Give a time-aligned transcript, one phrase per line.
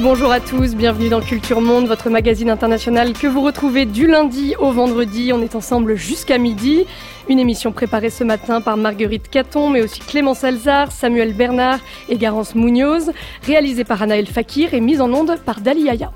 [0.00, 4.54] bonjour à tous, bienvenue dans Culture Monde, votre magazine international que vous retrouvez du lundi
[4.58, 5.32] au vendredi.
[5.32, 6.84] On est ensemble jusqu'à midi.
[7.28, 12.16] Une émission préparée ce matin par Marguerite Caton, mais aussi Clément Salzar, Samuel Bernard et
[12.16, 13.12] Garance Munoz,
[13.44, 16.12] réalisée par Anaël Fakir et mise en onde par Dali Aya.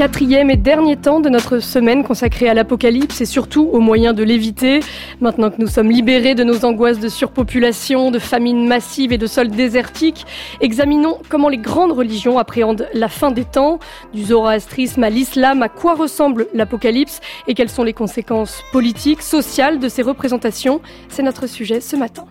[0.00, 4.22] Quatrième et dernier temps de notre semaine consacrée à l'apocalypse et surtout aux moyens de
[4.22, 4.80] l'éviter.
[5.20, 9.26] Maintenant que nous sommes libérés de nos angoisses de surpopulation, de famine massive et de
[9.26, 10.24] sols désertiques,
[10.62, 13.78] examinons comment les grandes religions appréhendent la fin des temps,
[14.14, 19.80] du zoroastrisme à l'islam, à quoi ressemble l'apocalypse et quelles sont les conséquences politiques, sociales
[19.80, 20.80] de ces représentations?
[21.10, 22.24] C'est notre sujet ce matin.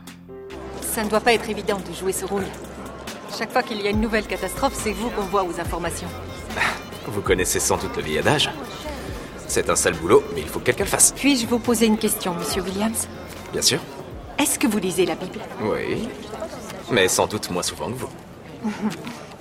[0.82, 2.46] Ça ne doit pas être évident de jouer ce rôle.
[3.38, 6.08] Chaque fois qu'il y a une nouvelle catastrophe, c'est vous qu'on voit aux informations.
[7.08, 8.52] Vous connaissez sans doute le vieil adage.
[9.48, 11.14] C'est un sale boulot, mais il faut que quelqu'un le fasse.
[11.16, 13.08] Puis-je vous poser une question, monsieur Williams?
[13.52, 13.80] Bien sûr.
[14.38, 15.40] Est-ce que vous lisez la Bible?
[15.62, 16.08] Oui.
[16.92, 18.10] Mais sans doute moins souvent que vous.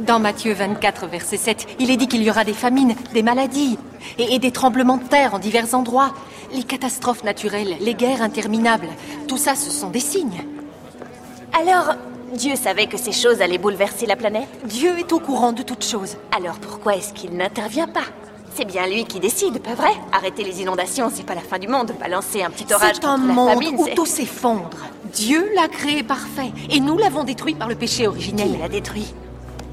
[0.00, 3.78] Dans Matthieu 24, verset 7, il est dit qu'il y aura des famines, des maladies
[4.16, 6.14] et, et, des tremblements de terre en divers endroits.
[6.54, 8.88] Les catastrophes naturelles, les guerres interminables,
[9.26, 10.44] tout ça, ce sont des signes.
[11.52, 11.96] Alors,
[12.34, 15.84] Dieu savait que ces choses allaient bouleverser la planète Dieu est au courant de toutes
[15.84, 16.16] choses.
[16.36, 18.04] Alors pourquoi est-ce qu'il n'intervient pas?
[18.54, 19.90] C'est bien lui qui décide, pas vrai?
[20.12, 21.92] Arrêter les inondations, c'est pas la fin du monde.
[22.00, 24.70] Balancer un petit orage C'est un contre monde la famine, où tout s'effondre.
[25.12, 28.50] Dieu l'a créé parfait et nous l'avons détruit par le péché originel.
[28.50, 29.14] Qui l'a détruit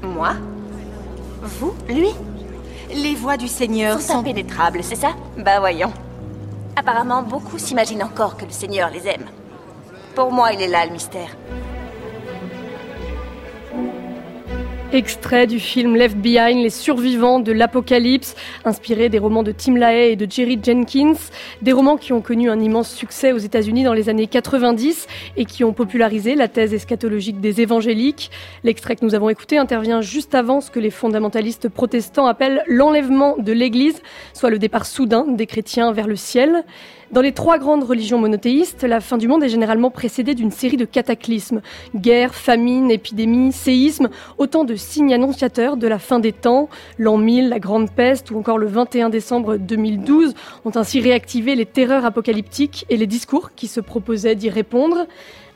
[0.02, 0.34] Moi?
[1.42, 1.74] Vous?
[1.88, 2.10] Lui?
[2.94, 5.10] Les voies du Seigneur Sont sont impénétrables, c'est ça?
[5.36, 5.92] Bah voyons.
[6.76, 9.26] Apparemment, beaucoup s'imaginent encore que le Seigneur les aime.
[10.14, 11.36] Pour moi, il est là, le mystère.
[14.92, 20.12] Extrait du film Left Behind, les survivants de l'apocalypse, inspiré des romans de Tim LaHaye
[20.12, 21.18] et de Jerry Jenkins,
[21.60, 25.44] des romans qui ont connu un immense succès aux États-Unis dans les années 90 et
[25.44, 28.30] qui ont popularisé la thèse eschatologique des évangéliques.
[28.62, 33.36] L'extrait que nous avons écouté intervient juste avant ce que les fondamentalistes protestants appellent l'enlèvement
[33.38, 34.00] de l'Église,
[34.34, 36.64] soit le départ soudain des chrétiens vers le ciel.
[37.12, 40.76] Dans les trois grandes religions monothéistes, la fin du monde est généralement précédée d'une série
[40.76, 41.62] de cataclysmes.
[41.94, 44.08] Guerre, famine, épidémie, séisme,
[44.38, 46.68] autant de signes annonciateurs de la fin des temps.
[46.98, 50.34] L'an 1000, la Grande Peste ou encore le 21 décembre 2012
[50.64, 55.06] ont ainsi réactivé les terreurs apocalyptiques et les discours qui se proposaient d'y répondre.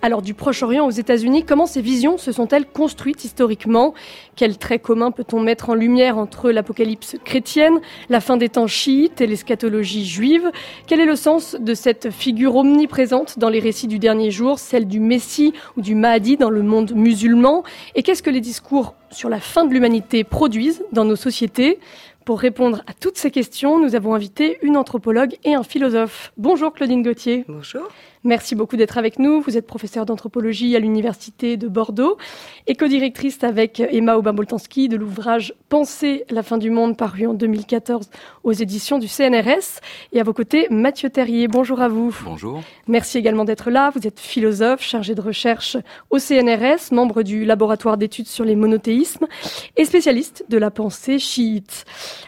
[0.02, 3.92] Alors du Proche-Orient aux États-Unis, comment ces visions se sont-elles construites historiquement?
[4.34, 9.20] Quels traits communs peut-on mettre en lumière entre l'apocalypse chrétienne, la fin des temps chiites
[9.20, 10.50] et l'eschatologie juive?
[10.86, 14.88] Quel est le sens de cette figure omniprésente dans les récits du dernier jour, celle
[14.88, 17.62] du Messie ou du Mahdi dans le monde musulman?
[17.94, 21.78] Et qu'est-ce que les discours sur la fin de l'humanité produisent dans nos sociétés?
[22.24, 26.32] Pour répondre à toutes ces questions, nous avons invité une anthropologue et un philosophe.
[26.38, 27.44] Bonjour Claudine Gauthier.
[27.48, 27.82] Bonjour.
[28.22, 29.40] Merci beaucoup d'être avec nous.
[29.40, 32.18] Vous êtes professeure d'anthropologie à l'Université de Bordeaux
[32.66, 38.10] et co-directrice avec Emma Aubin-Boltanski de l'ouvrage Penser la fin du monde paru en 2014
[38.44, 39.80] aux éditions du CNRS.
[40.12, 41.48] Et à vos côtés, Mathieu Terrier.
[41.48, 42.14] Bonjour à vous.
[42.22, 42.60] Bonjour.
[42.88, 43.90] Merci également d'être là.
[43.94, 45.78] Vous êtes philosophe, chargé de recherche
[46.10, 49.28] au CNRS, membre du laboratoire d'études sur les monothéismes
[49.78, 51.86] et spécialiste de la pensée chiite.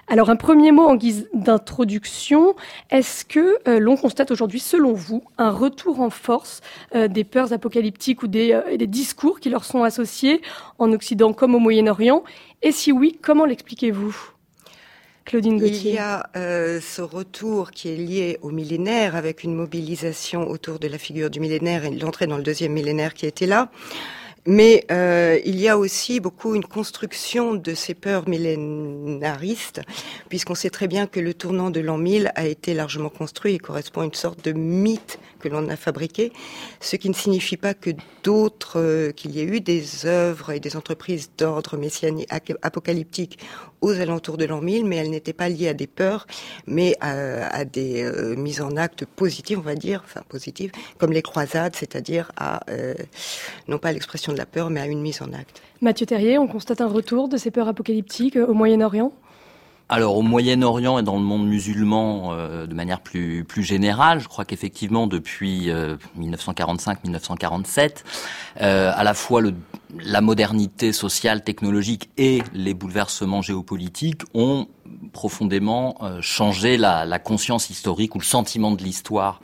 [0.09, 2.55] Alors un premier mot en guise d'introduction.
[2.91, 6.61] Est-ce que euh, l'on constate aujourd'hui, selon vous, un retour en force
[6.95, 10.41] euh, des peurs apocalyptiques ou des, euh, des discours qui leur sont associés
[10.79, 12.25] en Occident comme au Moyen-Orient
[12.63, 14.17] Et si oui, comment l'expliquez-vous
[15.25, 15.95] Claudine Il Gauthier.
[15.95, 20.89] y a euh, ce retour qui est lié au millénaire avec une mobilisation autour de
[20.89, 23.71] la figure du millénaire et l'entrée dans le deuxième millénaire qui était là.
[24.45, 29.83] Mais euh, il y a aussi beaucoup une construction de ces peurs millénaristes,
[30.29, 33.59] puisqu'on sait très bien que le tournant de l'an 1000 a été largement construit et
[33.61, 36.33] correspond à une sorte de mythe que l'on a fabriqué,
[36.81, 37.91] ce qui ne signifie pas que
[38.23, 42.29] d'autres, euh, qu'il y ait eu des œuvres et des entreprises d'ordre messianique
[42.63, 43.39] apocalyptique
[43.81, 46.27] aux alentours de l'an 1000, mais elles n'étaient pas liées à des peurs,
[46.67, 51.23] mais à, des euh, mises en acte positives, on va dire, enfin positives, comme les
[51.23, 52.95] croisades, c'est-à-dire à, euh,
[53.67, 55.61] non pas à l'expression de la peur, mais à une mise en acte.
[55.81, 59.13] Mathieu Terrier, on constate un retour de ces peurs apocalyptiques au Moyen-Orient?
[59.89, 64.45] Alors au Moyen-Orient et dans le monde musulman euh, de manière plus générale, je crois
[64.45, 68.05] qu'effectivement depuis euh, 1945-1947,
[68.61, 69.43] euh, à la fois
[70.01, 74.67] la modernité sociale, technologique et les bouleversements géopolitiques ont
[75.13, 79.41] profondément euh, changé la, conscience historique ou le sentiment de l'histoire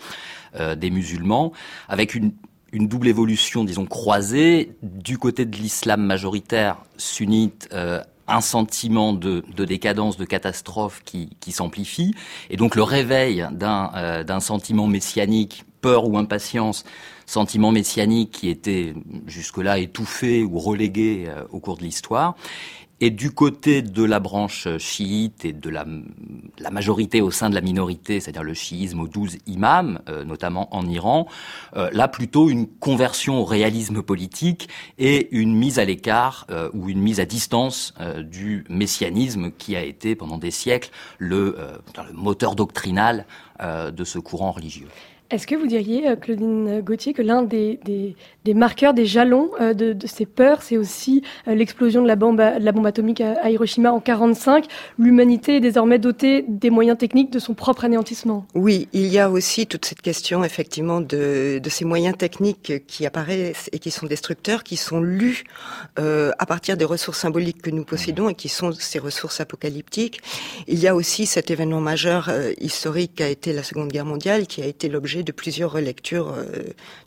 [0.59, 1.53] euh, des musulmans,
[1.89, 2.33] avec une
[2.73, 9.43] une double évolution, disons, croisée du côté de l'islam majoritaire sunnite euh, un sentiment de,
[9.65, 12.15] décadence, de catastrophe qui, s'amplifie,
[12.51, 16.85] et donc le réveil d'un d'un sentiment messianique, peur ou impatience,
[17.27, 18.95] sentiment messianique qui était
[19.27, 22.37] jusque-là étouffé ou relégué au cours de l'histoire,
[23.01, 25.85] et du côté de la branche chiite et de la,
[26.71, 30.87] majorité au sein de la minorité, c'est-à-dire le chiisme aux douze imams, euh, notamment en
[30.87, 31.27] Iran,
[31.77, 34.69] euh, là plutôt une conversion au réalisme politique
[34.99, 39.83] et une mise à l'écart euh, ou une mise à distance du messianisme qui a
[39.83, 41.57] été pendant des siècles le,
[41.97, 43.27] le moteur doctrinal
[43.61, 44.89] de ce courant religieux.
[45.31, 50.07] Est-ce que vous diriez, Claudine Gauthier, que l'un des, des, marqueurs, des jalons euh, de,
[50.07, 50.63] ces peurs.
[50.63, 54.67] C'est aussi euh, l'explosion de la bombe, de atomique à, Hiroshima en 45.
[54.99, 58.47] L'humanité est désormais dotée des moyens techniques de son propre anéantissement.
[58.55, 63.69] Oui, il y a aussi toute cette question effectivement de, ces moyens techniques qui apparaissent
[63.73, 65.45] et qui sont destructeurs, qui sont lus
[65.99, 70.23] euh, à partir des ressources symboliques que nous possédons et qui sont ces ressources apocalyptiques.
[70.67, 74.47] Il y a aussi cet événement majeur historique qui a été la Seconde Guerre mondiale,
[74.47, 76.35] qui a été l'objet de plusieurs relectures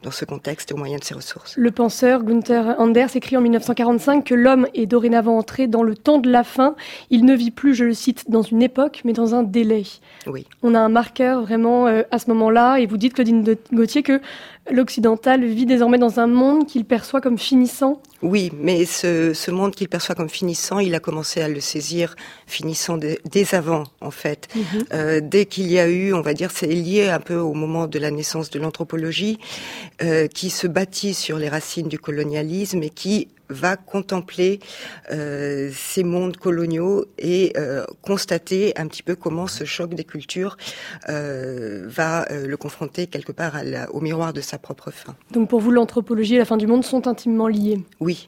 [0.04, 1.56] dans ce contexte au moyen de ces ressources.
[1.58, 6.18] Le penseur Gunther Anders écrit en 1945 que l'homme est dorénavant entré dans le temps
[6.18, 6.75] de la fin.
[7.10, 9.84] Il ne vit plus, je le cite, dans une époque, mais dans un délai.
[10.28, 10.46] Oui.
[10.63, 14.22] On a un marqueur vraiment euh, à ce moment-là, et vous dites, Claudine Gauthier, que
[14.69, 19.90] l'occidental vit désormais dans un monde qu'il perçoit comme finissant Oui, mais ce, monde qu'il
[19.90, 22.16] perçoit comme finissant, il a commencé à le saisir
[22.46, 24.48] finissant dès avant, en fait.
[24.56, 24.84] Mhm.
[24.94, 27.88] Euh, dès qu'il y a eu, on va dire, c'est lié un peu au moment
[27.88, 29.40] de la naissance de l'anthropologie,
[30.04, 34.59] euh, qui se bâtit sur les racines du colonialisme et qui va contempler
[35.12, 40.57] euh, ces mondes coloniaux et euh, constater un petit peu comment ce choc des cultures
[41.09, 43.56] euh, va le confronter quelque part
[43.92, 45.15] au miroir de sa propre fin.
[45.31, 48.27] Donc pour vous, l'anthropologie et la fin du monde sont intimement liées Oui.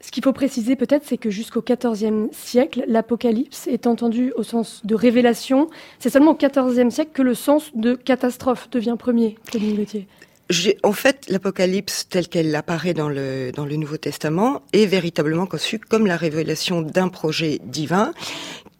[0.00, 4.82] Ce qu'il faut préciser peut-être, c'est que jusqu'au XIVe siècle, l'Apocalypse est entendu au sens
[4.84, 5.68] de révélation.
[5.98, 10.06] C'est seulement au XIVe siècle que le sens de catastrophe devient premier, Claudine Gauthier
[10.82, 15.78] en fait, l'Apocalypse telle qu'elle apparaît dans le, dans le Nouveau Testament est véritablement conçue
[15.80, 18.12] comme la révélation d'un projet divin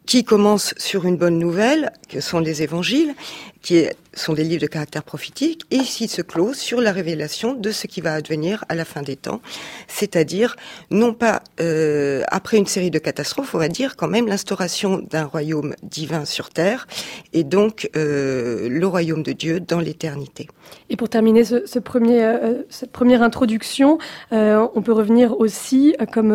[0.07, 3.13] qui commence sur une bonne nouvelle, que sont les évangiles,
[3.61, 7.71] qui sont des livres de caractère prophétique, et ici se clôt sur la révélation de
[7.71, 9.41] ce qui va advenir à la fin des temps,
[9.89, 10.55] c'est-à-dire
[10.91, 15.25] non pas euh, après une série de catastrophes, on va dire quand même l'instauration d'un
[15.25, 16.87] royaume divin sur terre,
[17.33, 20.47] et donc euh, le royaume de Dieu dans l'éternité.
[20.89, 23.97] Et pour terminer ce, premier, euh, cette première introduction,
[24.31, 26.31] on peut revenir aussi comme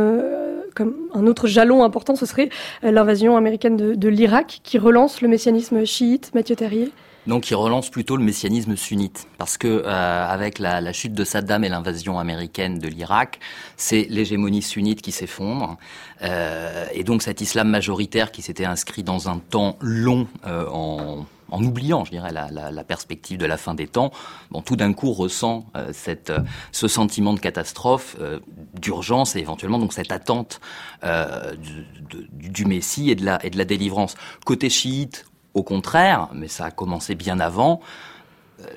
[0.75, 2.49] comme un autre jalon important, ce serait
[2.83, 6.91] l'invasion américaine de, l'Irak qui relance le messianisme chiite, Mathieu Terrier.
[7.27, 11.63] Donc il relance plutôt le messianisme sunnite, parce que euh, avec la, chute de Saddam
[11.63, 13.39] et l'invasion américaine de l'Irak,
[13.77, 15.79] c'est l'hégémonie sunnite qui s'effondre,
[16.23, 21.27] euh, et donc cet islam majoritaire qui s'était inscrit dans un temps long euh, en
[21.53, 24.11] en oubliant, je dirais, la, perspective de la fin des temps,
[24.51, 26.39] bon, tout d'un coup ressent euh, euh,
[26.73, 28.41] ce sentiment de catastrophe, euh,
[28.75, 30.61] d'urgence et éventuellement donc cette attente
[31.03, 34.17] du, du, Messie et de la, et de la délivrance.
[34.45, 38.12] Côté chiite, au contraire, mais ça a commencé bien avant, euh,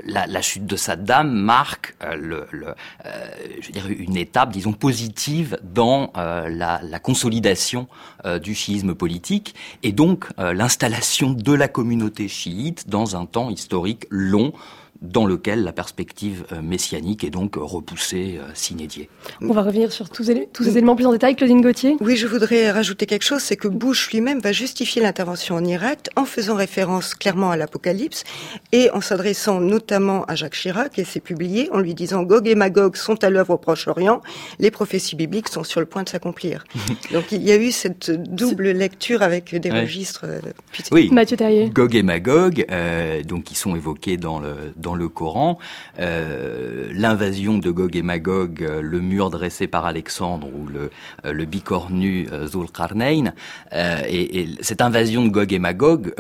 [0.06, 2.68] la, la, chute de Saddam marque euh, le, le
[3.06, 3.27] euh,
[3.62, 7.88] je veux dire une étape, disons, positive dans la, la, consolidation
[8.42, 14.54] du chiisme politique et donc l'installation de la communauté chiite dans un temps historique long
[15.02, 19.10] dans lequel la perspective euh, messianique est donc repoussée, euh, s'inédiée.
[19.42, 21.36] On va revenir sur tous, tous ces éléments plus en détail.
[21.36, 25.56] Claudine Gauthier Oui, je voudrais rajouter quelque chose, c'est que Bush lui-même va justifier l'intervention
[25.56, 28.24] en Irak en faisant référence clairement à l'Apocalypse
[28.72, 32.56] et en s'adressant notamment à Jacques Chirac, et c'est publié, en lui disant «Gog et
[32.56, 34.22] Magog sont à l'œuvre au Proche-Orient,
[34.60, 36.64] les prophéties bibliques sont sur le point de s'accomplir».
[37.12, 40.25] Donc il y a eu cette double lecture avec des registres...
[40.25, 40.40] Euh,
[40.92, 41.70] oui, Mathieu Terrier.
[41.70, 45.58] Gog et Magog, euh, donc qui sont évoqués dans le dans le Coran,
[46.00, 50.92] euh, l'invasion de Gog et Magog, euh, le mur dressé par Alexandre ou le,
[51.25, 52.27] euh, le bicornu
[54.08, 56.13] et, cette invasion de Gog et Magog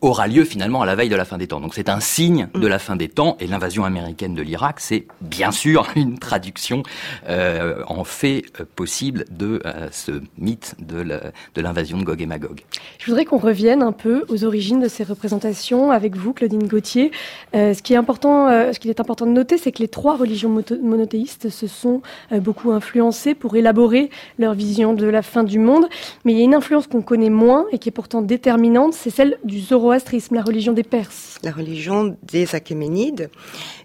[0.00, 1.60] aura lieu finalement à la veille de la fin des temps.
[1.60, 5.06] Donc c'est un signe de la fin des temps et l'invasion américaine de l'Irak, c'est
[5.20, 6.82] bien sûr une traduction
[7.28, 12.60] euh, en fait euh, possible de euh, ce mythe de l'invasion de, Gog et Magog.
[12.98, 17.10] Je voudrais qu'on revienne un peu aux origines de ces représentations avec vous, Claudine Gauthier.
[17.52, 20.50] ce qui est important, ce qu'il est important de noter, c'est que les trois religions
[20.82, 25.86] monothéistes se sont beaucoup influencées pour élaborer leur vision de la fin du monde.
[26.24, 29.10] Mais il y a une influence qu'on connaît moins et qui est pourtant déterminante, c'est
[29.10, 31.38] celle du Zoro la religion des Perses.
[31.42, 33.30] La religion des Achéménides.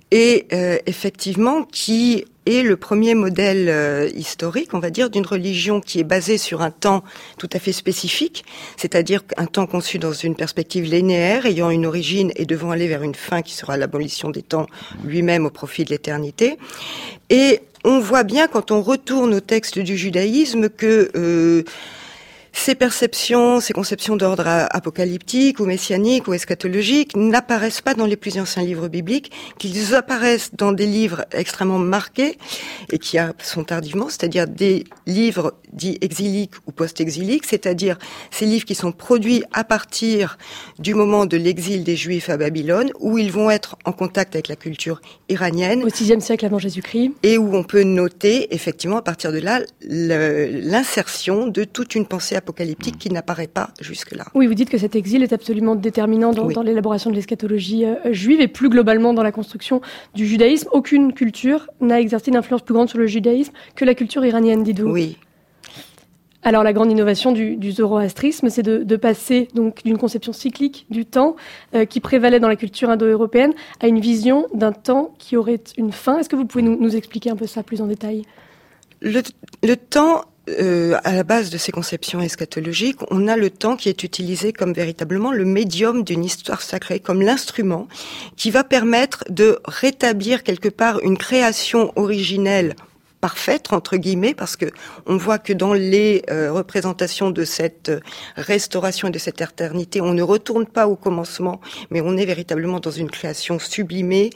[0.10, 5.80] Et euh, effectivement, qui est le premier modèle euh, historique, on va dire, d'une religion
[5.80, 7.04] qui est basée sur un temps
[7.38, 8.44] tout à fait spécifique,
[8.78, 13.04] c'est-à-dire un temps conçu dans une perspective linéaire, ayant une origine et devant aller vers
[13.04, 14.66] une fin qui sera l'abolition des temps
[15.06, 16.58] lui-même au profit de l'éternité.
[17.30, 21.64] Et on voit bien quand on retourne au texte du judaïsme que euh,
[22.54, 28.38] ces perceptions, ces conceptions d'ordre apocalyptique ou messianique ou eschatologique n'apparaissent pas dans les plus
[28.40, 32.38] anciens livres bibliques, qu'ils apparaissent dans des livres extrêmement marqués
[32.92, 37.98] et qui sont tardivement, c'est-à-dire des livres dits exiliques ou post-exiliques, c'est-à-dire
[38.30, 40.38] ces livres qui sont produits à partir
[40.80, 44.48] du moment de l'exil des Juifs à Babylone, où ils vont être en contact avec
[44.48, 45.84] la culture iranienne.
[45.84, 47.12] Au VIe siècle avant Jésus-Christ.
[47.24, 52.36] Et où on peut noter, effectivement, à partir de là, l'insertion de toute une pensée
[52.42, 54.26] apocalyptique qui n'apparaît pas jusque-là.
[54.36, 58.12] Oui, vous dites que cet exil est absolument déterminant dans, dans l'élaboration de l'eschatologie euh,
[58.12, 59.82] juive et plus globalement dans la construction
[60.14, 60.68] du judaïsme.
[60.72, 64.64] Aucune culture n'a exercé une influence plus grande sur le judaïsme que la culture iranienne,
[64.64, 64.92] dites-vous.
[64.92, 65.18] Oui.
[66.44, 70.88] Alors la grande innovation du, du zoroastrisme, c'est de, de, passer donc d'une conception cyclique
[70.90, 71.36] du temps
[71.76, 75.92] euh, qui prévalait dans la culture indo-européenne à une vision d'un temps qui aurait une
[75.92, 76.18] fin.
[76.18, 78.24] Est-ce que vous pouvez nous, nous, expliquer un peu ça plus en détail?
[79.02, 79.22] Le,
[79.64, 80.26] le, temps
[80.60, 84.54] euh, à la base de ces conceptions eschatologiques, on a le temps qui est utilisé
[84.54, 87.88] comme véritablement le médium d'une histoire sacrée, comme l'instrument
[88.36, 92.76] qui va permettre de rétablir quelque part une création originelle
[93.22, 94.66] parfaite entre guillemets parce que
[95.06, 98.00] on voit que dans les euh, représentations de cette euh,
[98.36, 101.62] restauration et de cette éternité, on ne retourne pas au commencement,
[101.92, 104.32] mais on est véritablement dans une création sublimée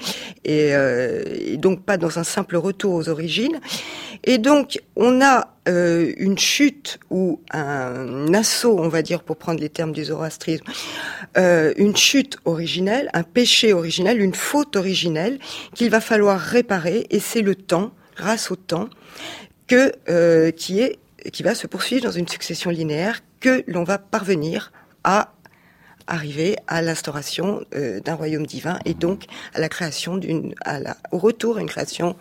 [0.45, 3.59] et, euh, donc pas dans un simple retour aux origines.
[4.23, 9.59] Et donc on a euh, une chute ou un assaut, on va dire, pour prendre
[9.59, 10.65] les termes du zoroastrisme,
[11.37, 15.39] euh, une chute originelle, un péché originel, une faute originelle
[15.73, 18.89] qu'il va falloir réparer, et c'est le temps grâce au temps,
[19.67, 20.99] que euh, qui est
[21.31, 24.71] qui va se poursuivre dans une succession linéaire que l'on va parvenir
[25.03, 25.33] à
[26.07, 30.53] arriver à l'instauration euh, d'un royaume divin et donc à la création d'une
[31.11, 32.15] au retour à une création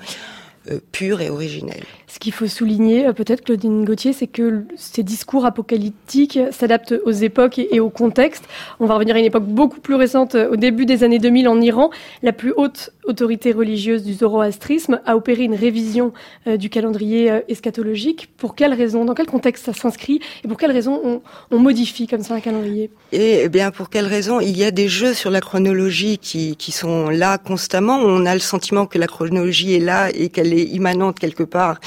[0.71, 1.85] euh, pure et originelle.
[2.15, 7.11] Ce qu'il faut souligner, euh, peut-être, Claudine Gauthier, c'est que ces discours apocalyptiques s'adaptent aux
[7.11, 8.45] époques et, au contexte.
[8.79, 11.49] On va revenir à une époque beaucoup plus récente, euh, au début des années 2000
[11.49, 11.91] en Iran.
[12.23, 16.13] La plus haute autorité religieuse du zoroastrisme a opéré une révision
[16.47, 18.31] euh, du calendrier eschatologique.
[18.37, 22.23] Pour quelle raison Dans quel contexte ça s'inscrit Et pour quelle raison on, modifie comme
[22.23, 22.91] ça un calendrier?
[23.11, 24.39] Eh bien, pour quelle raison?
[24.39, 27.97] Il y a des jeux sur la chronologie qui sont là constamment.
[27.97, 31.81] On a le sentiment que la chronologie est là et qu'elle est immanente quelque part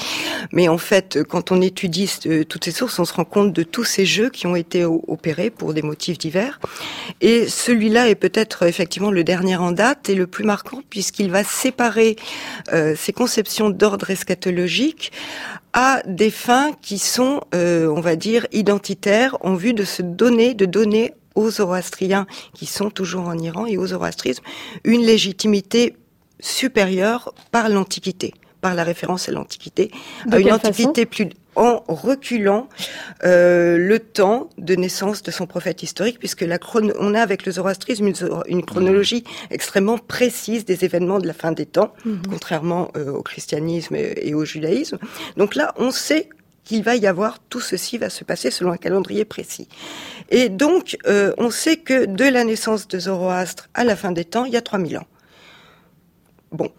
[0.52, 3.62] mais en fait, quand on étudie euh, toutes ces sources, on se rend compte de
[3.62, 6.60] tous ces jeux qui ont été opérés pour des motifs divers.
[7.20, 11.44] Et celui-là est peut-être effectivement le dernier en date et le plus marquant puisqu'il va
[11.44, 12.16] séparer
[12.72, 15.12] euh, ces conceptions d'ordre eschatologique
[15.72, 20.54] à des fins qui sont, euh, on va dire, identitaires en vue de se donner,
[20.54, 24.42] de donner aux zoroastriens qui sont toujours en Iran et aux zoroastrismes
[24.84, 25.94] une légitimité
[26.40, 29.90] supérieure par l'Antiquité par la référence à l'Antiquité,
[30.30, 32.68] à une Antiquité plus en reculant
[33.24, 36.58] euh, le temps de naissance de son prophète historique, puisque la
[37.00, 38.14] on a avec le zoroastrisme une,
[38.46, 42.18] une, chronologie extrêmement précise des événements de la fin des temps, -hmm.
[42.30, 44.98] contrairement euh, au christianisme et, et, au judaïsme.
[45.36, 46.28] Donc là, on sait
[46.68, 49.68] qu'il va y avoir tout ceci va se passer selon un calendrier précis.
[50.28, 54.26] Et donc, euh, on sait que de la naissance de Zoroastre à la fin des
[54.26, 55.06] temps, il y a 3000 ans.
[56.52, 56.70] Bon,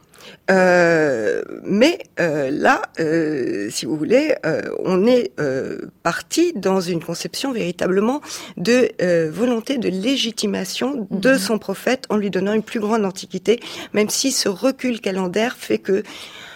[0.49, 7.03] euh, mais euh, là, euh, si vous voulez, euh, on est euh, parti dans une
[7.03, 8.21] conception véritablement
[8.57, 11.37] de euh, volonté de légitimation de mhm.
[11.37, 13.59] son prophète en lui donnant une plus grande antiquité,
[13.93, 16.03] même si ce recul calendaire fait que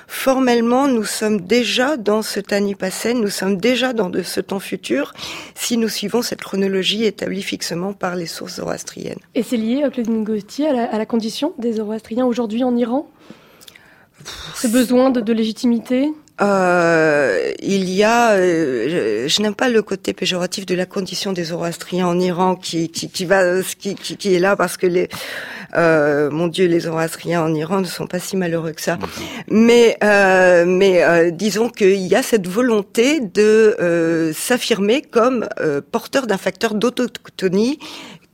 [0.08, 5.14] formellement, nous sommes déjà dans ce Tanipassen, nous sommes déjà dans de ce temps futur,
[5.56, 9.20] si nous suivons cette chronologie établie fixement par les sources zoroastriennes.
[9.34, 13.08] Et c'est lié, Claudine Gauthier, à la, à la condition des zoroastriens aujourd'hui en Iran?
[14.56, 16.12] Ce besoin de, légitimité
[16.42, 21.46] euh, il y a, euh, je, n'aime pas le côté péjoratif de la condition des
[21.46, 25.10] Zoroastriens en Iran qui, qui, va, qui, qui, est là parce que les,
[25.76, 28.98] euh, mon Dieu, les Zoroastriens en Iran ne sont pas si malheureux que ça.
[29.48, 35.48] Mais, euh, mais disons qu'il y a cette volonté de s'affirmer comme
[35.92, 37.78] porteur d'un facteur d'autochtonie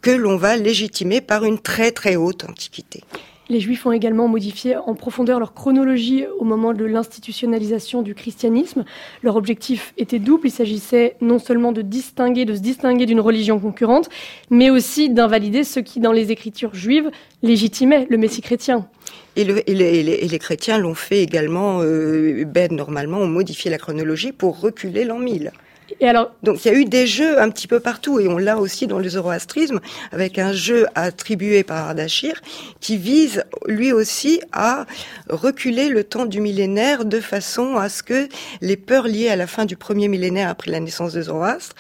[0.02, 3.04] que l'on va légitimer par une très très haute antiquité.
[3.52, 8.86] Les Juifs ont également modifié en profondeur leur chronologie au moment de l'institutionnalisation du christianisme.
[9.24, 10.50] Leur objectif était double.
[10.50, 14.08] Il s'agissait non seulement de distinguer, de se distinguer d'une religion concurrente,
[14.52, 17.10] mais aussi d'invalider ce qui, dans les écritures juives,
[17.42, 18.88] légitimait le Messie chrétien.
[19.36, 25.06] Et, les, chrétiens l'ont fait également, euh, ben, normalement, ont modifié la chronologie pour reculer
[25.06, 25.52] l'an 1000.
[26.00, 28.38] Et alors, donc il y a eu des jeux un petit peu partout et on
[28.38, 29.80] l'a aussi dans le zoroastrisme
[30.12, 32.42] avec un jeu attribué par Ardashir
[32.80, 34.86] qui vise lui aussi à
[35.30, 38.28] reculer le temps du millénaire de façon à ce que
[38.62, 41.76] les peurs liées à la fin du premier millénaire après la naissance de Zoroastre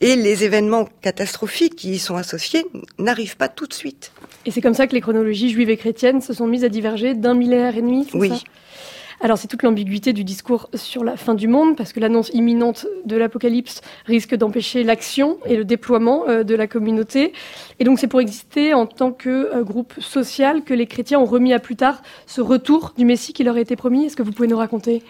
[0.00, 2.66] et les événements catastrophiques qui y sont associés
[2.98, 4.12] n'arrivent pas tout de suite.
[4.46, 7.14] Et c'est comme ça que les chronologies juives et chrétiennes se sont mises à diverger
[7.14, 8.06] d'un millénaire et demi.
[8.14, 8.30] Oui.
[8.30, 8.36] Ça?
[9.20, 12.86] Alors c'est toute l'ambiguïté du discours sur la fin du monde, parce que l'annonce imminente
[13.04, 17.32] de l'apocalypse risque d'empêcher l'action et le déploiement euh, de la communauté.
[17.80, 21.24] Et donc c'est pour exister en tant que euh, groupe social que les chrétiens ont
[21.24, 24.06] remis à plus tard ce retour du Messie qui leur a été promis.
[24.06, 25.02] Est-ce que vous pouvez nous raconter?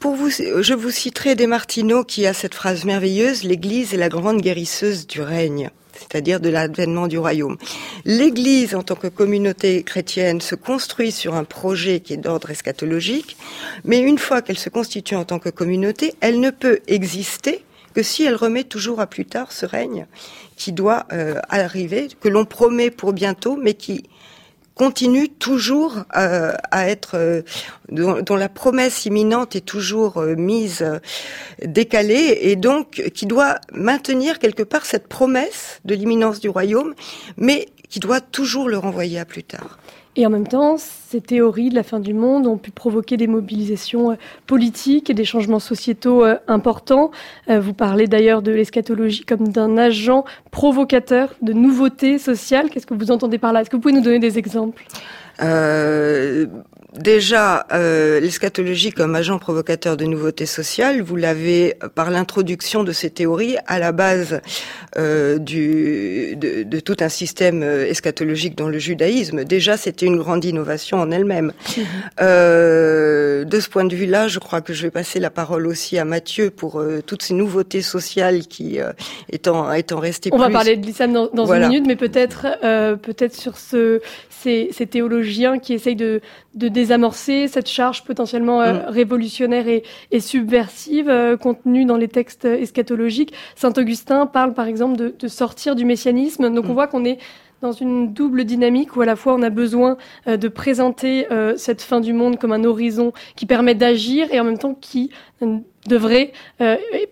[0.00, 4.40] Pour vous, je vous citerai Desmartino qui a cette phrase merveilleuse L'Église est la grande
[4.40, 7.56] guérisseuse du règne c'est-à-dire de l'avènement du royaume.
[8.04, 13.36] L'Église, en tant que communauté chrétienne, se construit sur un projet qui est d'ordre eschatologique,
[13.84, 17.64] mais une fois qu'elle se constitue en tant que communauté, elle ne peut exister
[17.94, 20.06] que si elle remet toujours à plus tard ce règne
[20.56, 24.04] qui doit euh, arriver, que l'on promet pour bientôt, mais qui
[24.78, 27.42] continue toujours euh, à être euh,
[27.90, 30.86] dont, la promesse imminente est toujours euh, mise
[31.62, 36.94] décalée et donc qui doit maintenir quelque part cette promesse de l'imminence du royaume,
[37.36, 39.78] mais qui doit toujours le renvoyer à plus tard.
[40.18, 43.28] Et en même temps, ces théories de la fin du monde ont pu provoquer des
[43.28, 44.14] mobilisations euh,
[44.48, 47.12] politiques et des changements sociétaux euh, importants.
[47.48, 52.68] Euh, vous parlez d'ailleurs de l'eschatologie comme d'un agent provocateur de nouveautés sociales.
[52.68, 53.60] Qu'est-ce que vous entendez par là?
[53.60, 54.82] Est-ce que vous pouvez nous donner des exemples?
[56.98, 63.10] Déjà, euh, l'eschatologie comme agent provocateur de nouveautés sociales, vous l'avez par l'introduction de ces
[63.10, 64.40] théories à la base
[64.96, 69.44] euh, du, de, de, tout un système euh, eschatologique dans le judaïsme.
[69.44, 71.52] Déjà, c'était une grande innovation en elle-même.
[71.76, 71.84] Mhm.
[72.22, 75.98] Euh, de ce point de vue-là, je crois que je vais passer la parole aussi
[75.98, 78.92] à Mathieu pour euh, toutes ces nouveautés sociales qui, euh,
[79.30, 80.30] étant, étant restées.
[80.32, 82.46] On va parler de l'islam dans, dans une minute, mais peut-être
[83.02, 84.86] peut-être sur ce, ces, ces
[85.62, 86.20] qui essayent de,
[86.54, 88.84] de désamorcer cette charge potentiellement euh, mm.
[88.88, 89.82] révolutionnaire et,
[90.20, 93.32] subversive euh, contenue dans les textes eschatologiques.
[93.54, 96.52] Saint Augustin parle par exemple de, sortir du messianisme.
[96.52, 96.74] Donc on mm.
[96.74, 97.18] voit qu'on est
[97.60, 101.82] dans une double dynamique où à la fois on a besoin euh, de présenter cette
[101.82, 105.10] fin du monde comme un horizon qui permet d'agir et en même temps qui
[105.86, 106.32] devrait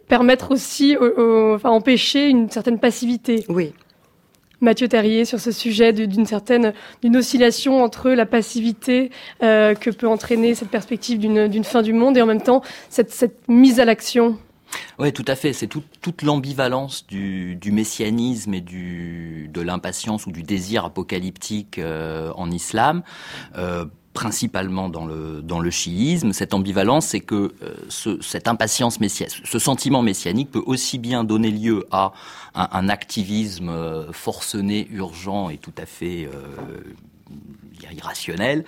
[0.09, 3.45] permettre aussi, enfin empêcher une certaine passivité.
[3.49, 3.73] Oui.
[4.61, 9.11] Mathieu Terrier sur ce sujet d'une certaine d'une oscillation entre la passivité
[9.43, 13.35] euh, que peut entraîner cette perspective d'une fin du monde et en même temps cette,
[13.49, 14.39] mise à l'action.
[14.99, 15.53] Oui, tout à fait.
[15.53, 22.33] C'est toute l'ambivalence du, du, messianisme et du, de l'impatience ou du désir apocalyptique euh,
[22.35, 23.03] en islam.
[23.57, 23.85] Euh,
[24.17, 26.33] principalement dans le dans le chiisme.
[26.33, 31.23] Cette ambivalence, c'est que euh, ce, cette impatience messianique, ce sentiment messianique peut aussi bien
[31.23, 32.15] donner lieu à
[32.55, 36.95] un, activisme euh, forcené, urgent et tout à fait euh,
[37.93, 38.65] irrationnel,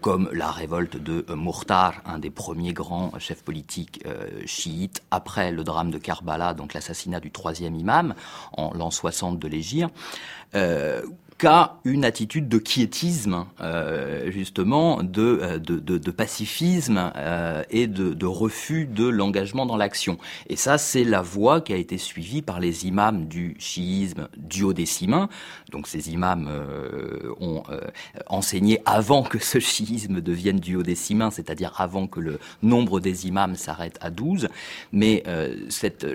[0.00, 4.04] comme la révolte de Murtar, un des premiers grands chefs politiques
[4.46, 8.14] chiites, après le drame de Karbala, donc l'assassinat du troisième imam,
[8.52, 9.94] en l'an 60 de l'Égypte,
[11.38, 19.06] qu'à une attitude de quiétisme, euh, justement, de, euh, pacifisme euh, et de, refus de
[19.06, 20.18] l'engagement dans l'action.
[20.48, 25.28] Et ça, c'est la voie qui a été suivie par les imams du chiisme duodécimain.
[25.70, 26.50] Donc ces imams
[27.40, 27.62] ont
[28.26, 33.98] enseigné avant que ce chiisme devienne duodécimain, c'est-à-dire avant que le nombre des imams s'arrête
[34.00, 34.48] à 12.
[34.92, 35.22] Mais
[35.68, 36.06] cette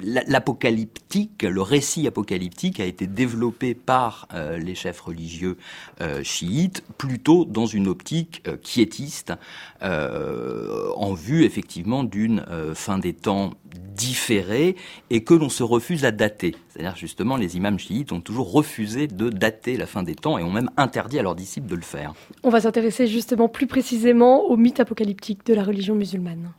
[0.00, 3.97] l'apocalyptique, le récit apocalyptique a été développé par
[4.34, 5.56] euh, les chefs religieux
[6.00, 9.32] euh, chiites, plutôt dans une optique euh, quiétiste,
[9.80, 13.52] en vue effectivement d'une fin des temps
[13.94, 14.74] différée
[15.10, 16.56] et que l'on se refuse à dater.
[16.68, 20.42] C'est-à-dire justement les imams chiites ont toujours refusé de dater la fin des temps et
[20.42, 22.12] ont même interdit à leurs disciples de le faire.
[22.42, 26.50] On va s'intéresser justement plus précisément au mythe apocalyptique de la religion musulmane.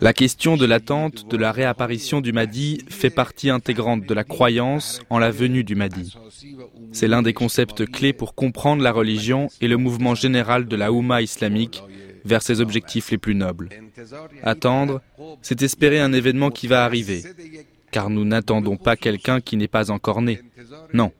[0.00, 5.00] La question de l'attente de la réapparition du Mahdi fait partie intégrante de la croyance
[5.08, 6.14] en la venue du Mahdi.
[6.92, 10.92] C'est l'un des concepts clés pour comprendre la religion et le mouvement général de la
[10.92, 11.82] Oumma islamique
[12.24, 13.70] vers ses objectifs les plus nobles.
[14.42, 15.00] Attendre,
[15.40, 17.22] c'est espérer un événement qui va arriver.
[17.90, 20.40] car nous n'attendons pas quelqu'un qui n'est pas encore né.
[20.92, 21.12] Non,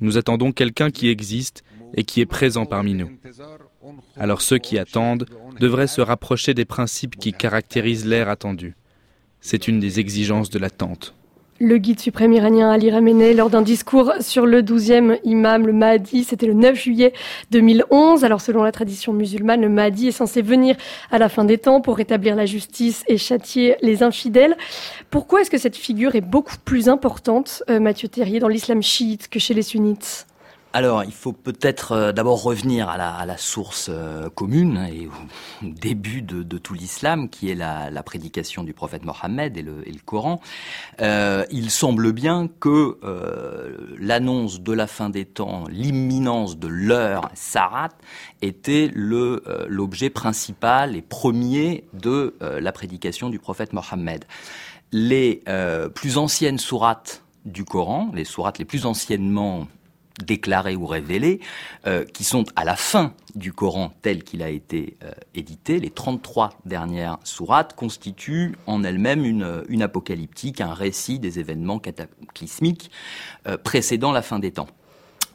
[0.00, 1.62] nous attendons quelqu'un qui existe
[1.94, 3.10] et qui est présent parmi nous.
[4.16, 5.26] Alors ceux qui attendent
[5.60, 8.74] devraient se rapprocher des principes qui caractérisent l'ère attendue.
[9.40, 11.14] C'est une des exigences de l'attente.
[11.58, 16.22] Le guide suprême iranien Ali Ramenei, lors d'un discours sur le 12e imam, le Mahdi,
[16.22, 17.14] c'était le 9 juillet
[17.50, 18.24] 2011.
[18.24, 20.76] Alors selon la tradition musulmane, le Mahdi est censé venir
[21.10, 24.54] à la fin des temps pour rétablir la justice et châtier les infidèles.
[25.08, 29.28] Pourquoi est-ce que cette figure est beaucoup plus importante, euh, Mathieu Terrier, dans l'islam chiite
[29.28, 30.26] que chez les sunnites?
[30.76, 35.10] Alors, il faut peut-être euh, d'abord revenir à la, source euh, commune et au
[35.62, 40.38] début de, tout l'islam, qui est la, prédication du prophète Mohammed et le, Coran.
[41.00, 42.98] Euh, il semble bien que
[43.98, 47.88] l'annonce de la fin des temps, l'imminence de l'heure Sarat,
[48.42, 54.26] était l'objet principal et premier de la prédication du prophète Mohammed.
[54.92, 55.42] Les
[55.94, 59.66] plus anciennes sourates du Coran, les sourates les plus anciennement
[60.24, 61.40] déclarés ou révélés,
[61.86, 65.78] euh, qui sont à la fin du Coran tel qu'il a été euh, édité.
[65.78, 72.90] Les 33 dernières sourates constituent en elles-mêmes une, une, apocalyptique, un récit des événements cataclysmiques
[73.46, 74.68] euh, précédant la fin des temps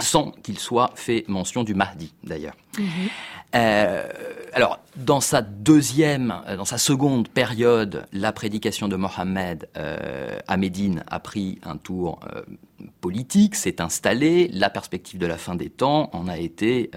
[0.02, 2.56] sans qu'il soit fait mention du Mahdi d'ailleurs.
[2.78, 2.86] Mhm.
[3.54, 4.08] Euh,
[4.54, 10.58] alors, dans sa deuxième, euh, dans sa seconde période, la prédication de Mohammed euh, à
[10.58, 12.20] Médine a pris un tour
[13.02, 16.92] politique, s'est installée, la perspective de la fin des temps en a été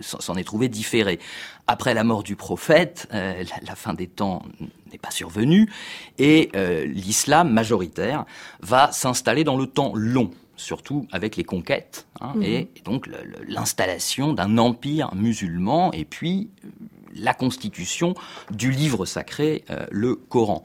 [0.00, 1.18] s'en est trouvé différée.
[1.66, 4.42] Après la mort du prophète, la, fin des temps
[4.90, 5.70] n'est pas survenue
[6.18, 6.50] et
[6.86, 8.24] l'islam majoritaire
[8.60, 10.30] va s'installer dans le temps long
[10.62, 12.42] surtout avec les conquêtes, hein, mhm.
[12.42, 13.08] et, donc
[13.48, 16.68] l'installation d'un empire musulman, et puis euh,
[17.14, 18.14] la constitution
[18.50, 20.62] du livre sacré, euh, le Coran.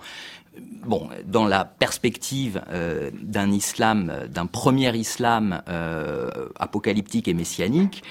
[0.85, 5.61] Bon, dans la perspective euh, d'un islam, d'un premier islam
[6.59, 8.03] apocalyptique et messianique,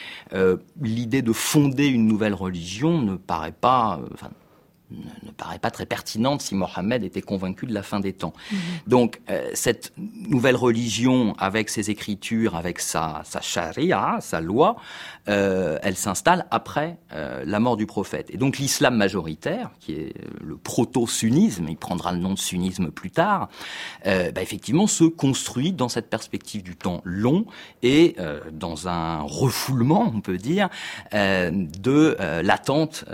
[0.80, 4.00] l'idée de fonder une nouvelle religion ne paraît pas,
[4.90, 8.32] ne, paraît pas très pertinente si Mohammed était convaincu de la fin des temps.
[8.50, 8.58] Mhm.
[8.86, 14.76] Donc euh, cette nouvelle religion, avec ses écritures, avec sa, sa charia, sa loi,
[15.28, 18.30] euh, elle s'installe après euh, la mort du prophète.
[18.30, 23.10] Et donc l'islam majoritaire, qui est le proto-sunnisme, il prendra le nom de sunnisme plus
[23.10, 23.48] tard,
[24.04, 27.46] bah, effectivement se construit dans cette perspective du temps long
[27.82, 28.16] et
[28.52, 30.68] dans un refoulement, on peut dire,
[31.12, 33.04] de l'attente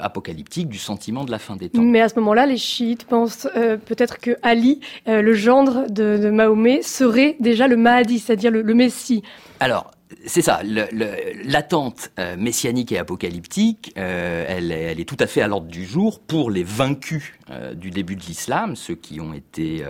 [0.00, 1.82] apocalyptique du sentiment de la fin des temps.
[1.82, 6.30] Mais à ce moment-là, les chiites pensent euh, peut-être que Ali, euh, le gendre de,
[6.30, 9.22] Mahomet, serait déjà le Mahdi, c'est-à-dire le, Messie.
[9.58, 9.90] Alors,
[10.26, 15.84] c'est ça, l'attente euh, messianique et apocalyptique, elle, est tout à fait à l'ordre du
[15.84, 17.32] jour pour les vaincus
[17.74, 19.84] du début de l'islam, ceux qui ont été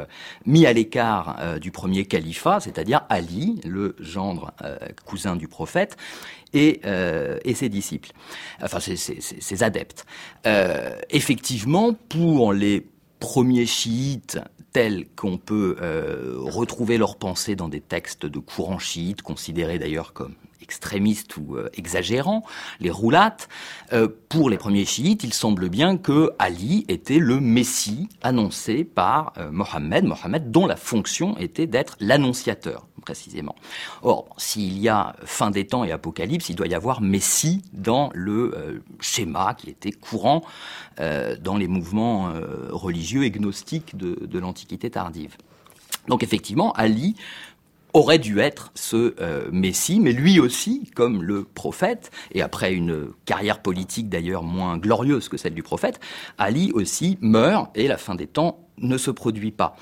[0.46, 4.52] mis à l'écart du premier califat, c'est-à-dire Ali, le gendre
[5.04, 5.96] cousin du prophète,
[6.52, 8.10] et, euh, ses disciples,
[8.62, 10.06] enfin ses, adeptes.
[10.46, 12.86] Euh, effectivement, pour les
[13.18, 14.38] premiers chiites
[14.72, 20.12] tels qu'on peut euh, retrouver leurs pensées dans des textes de courant chiite, considérés d'ailleurs
[20.12, 20.34] comme
[20.70, 22.44] extrémistes ou euh, exagérants,
[22.78, 23.48] les roulates,
[23.92, 29.32] euh, pour les premiers chiites, il semble bien que Ali était le messie annoncé par
[29.36, 33.56] euh, Mohammed, Mohammed dont la fonction était d'être l'annonciateur, précisément.
[34.02, 38.10] Or, s'il y a fin des temps et apocalypse, il doit y avoir messie dans
[38.14, 40.42] le schéma qui était courant
[40.98, 42.32] dans les mouvements
[42.70, 45.36] religieux et gnostiques de l'Antiquité tardive.
[46.08, 47.14] Donc effectivement, Ali
[47.92, 53.08] aurait dû être ce euh, Messie, mais lui aussi, comme le prophète, et après une
[53.24, 56.00] carrière politique d'ailleurs moins glorieuse que celle du prophète,
[56.38, 59.76] Ali aussi meurt et la fin des temps ne se produit pas.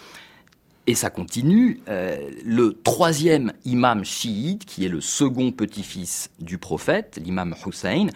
[0.87, 1.81] Et ça continue.
[1.89, 8.07] Euh, le troisième imam chiite, qui est le second petit-fils du prophète, l'imam Hussein,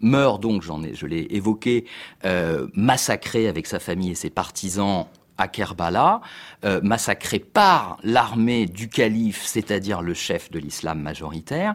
[0.00, 1.84] meurt donc, j'en ai, je l'ai évoqué,
[2.24, 5.06] euh, massacré avec sa famille et ses partisans
[5.38, 6.20] à Kerbala,
[6.64, 11.74] euh, massacré par l'armée du calife, c'est-à-dire le chef de l'islam majoritaire.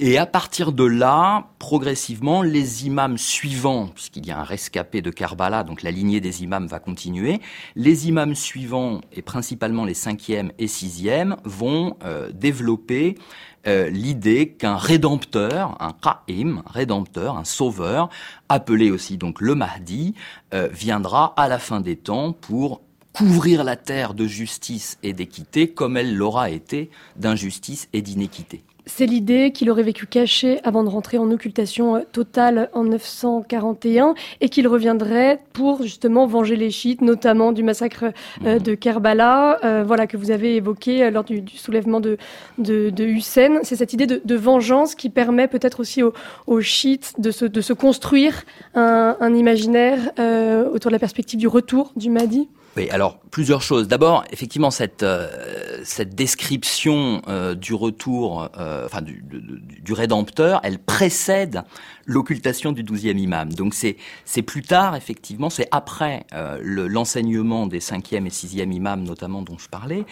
[0.00, 5.10] Et à partir de là, progressivement, les imams suivants, puisqu'il y a un rescapé de
[5.10, 7.40] Karbala, donc la lignée des imams va continuer,
[7.76, 13.16] les imams suivants, et principalement les cinquièmes et sixièmes, vont euh, développer
[13.66, 18.08] euh, l'idée qu'un rédempteur, un qa'im, rédempteur, un sauveur,
[18.48, 20.14] appelé aussi donc le Mahdi,
[20.52, 25.68] euh, viendra à la fin des temps pour couvrir la terre de justice et d'équité
[25.68, 28.64] comme elle l'aura été d'injustice et d'inéquité.
[28.86, 34.14] C'est l'idée qu'il aurait vécu caché avant de rentrer en occultation euh, totale en 941
[34.42, 38.04] et qu'il reviendrait pour justement venger les chiites, notamment du massacre
[38.44, 38.62] euh, mhm.
[38.62, 42.18] de Kerbala, euh, voilà que vous avez évoqué lors du, soulèvement de,
[42.58, 43.60] de, de Hussein.
[43.62, 47.72] C'est cette idée de, vengeance qui permet peut-être aussi aux, chiites de se, de se
[47.72, 48.42] construire
[48.74, 49.98] un, un imaginaire
[50.72, 52.48] autour de la perspective du retour du Mahdi.
[52.76, 53.86] Oui, alors plusieurs choses.
[53.88, 60.78] D'abord, effectivement, cette euh, cette description euh, du retour, euh, enfin du, du, rédempteur, elle
[60.78, 61.62] précède
[62.06, 63.52] l'occultation du douzième imam.
[63.52, 66.26] Donc c'est c'est plus tard, effectivement, c'est après
[66.62, 70.04] l'enseignement des cinquième et sixième imams, notamment dont je parlais,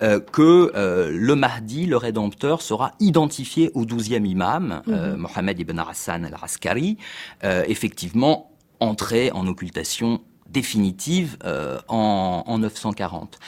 [0.00, 6.96] que le Mahdi, le rédempteur, sera identifié au douzième imam, mm Mohammed ibn Hassan al-Askari,
[7.42, 8.50] effectivement
[8.80, 13.38] entré en occultation définitive euh, en, en 940.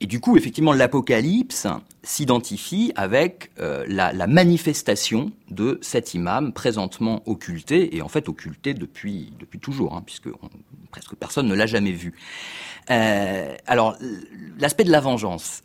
[0.00, 1.68] Et du coup, effectivement, l'Apocalypse
[2.02, 9.32] s'identifie avec euh, la, manifestation de cet imam présentement occulté, et en fait occulté depuis,
[9.38, 10.28] depuis toujours, hein, puisque
[10.90, 12.14] presque personne ne l'a jamais vu.
[12.90, 13.96] Euh, alors,
[14.58, 15.62] l'aspect de la vengeance.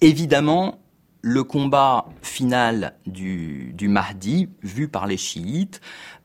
[0.00, 0.80] Évidemment,
[1.28, 5.80] le combat final du, du Mahdi, vu par les chiites,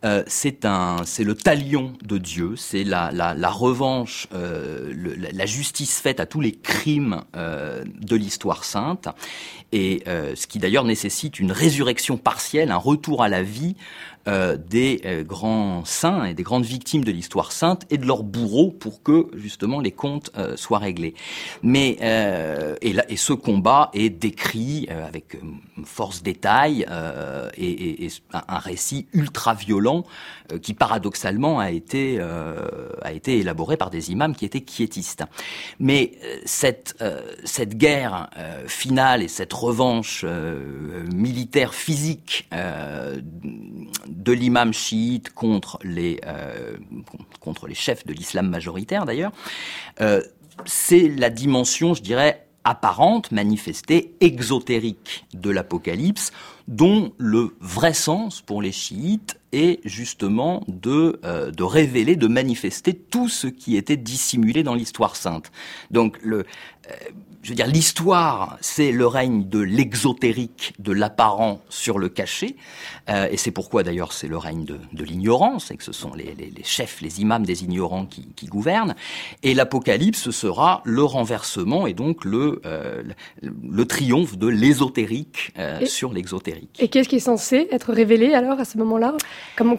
[0.06, 4.94] euh, c'est le talion de Dieu, c'est la, la, la revanche, euh,
[5.34, 9.08] la justice faite à tous les crimes euh, de l'histoire sainte,
[9.72, 13.76] et euh, ce qui d'ailleurs nécessite une résurrection partielle, un retour à la vie
[14.28, 18.22] euh, des euh, grands saints et des grandes victimes de l'histoire sainte et de leurs
[18.22, 21.16] bourreaux pour que justement les comptes euh, soient réglés.
[21.64, 21.98] Mais
[22.82, 25.38] et, là, et, ce combat est décrit avec
[25.86, 26.86] force détail
[27.58, 30.04] et, et, et, un récit ultra violent
[30.62, 35.24] qui paradoxalement a été a été élaboré par des imams qui étaient quiétistes.
[35.80, 36.12] Mais
[36.46, 37.04] cette
[37.44, 38.30] cette guerre
[38.68, 40.26] finale et cette revanche
[41.14, 42.48] militaire physique
[44.12, 46.78] de l'imam chiite contre les, euh,
[47.40, 49.32] contre les chefs de l'islam majoritaire d'ailleurs,
[50.02, 50.22] euh,
[50.66, 56.32] c'est la dimension, je dirais, apparente, manifestée, exotérique de l'Apocalypse,
[56.68, 62.94] dont le vrai sens pour les chiites est justement de, euh, de révéler, de manifester
[62.94, 65.52] tout ce qui était dissimulé dans l'histoire sainte.
[65.90, 66.46] Donc le,
[67.44, 72.56] je veux dire, l'histoire, c'est le règne de l'exotérique, de l'apparent sur le caché,
[73.10, 76.14] euh, et c'est pourquoi d'ailleurs c'est le règne de, de l'ignorance, et que ce sont
[76.14, 78.96] les, les, les, chefs, les imams des ignorants qui, qui gouvernent,
[79.44, 83.04] et l'Apocalypse sera le renversement et donc le, euh,
[83.42, 86.78] le triomphe de l'ésotérique euh, sur l'exotérique.
[86.80, 89.16] Et qu'est-ce qui est censé être révélé alors à ce moment-là?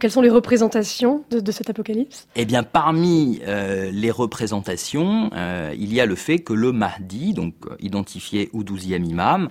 [0.01, 2.27] Quelles sont les représentations de, de cet Apocalypse?
[2.35, 7.35] Eh bien, parmi euh, les représentations, euh, il y a le fait que le Mahdi,
[7.35, 9.49] donc donc identifié au douzième imam,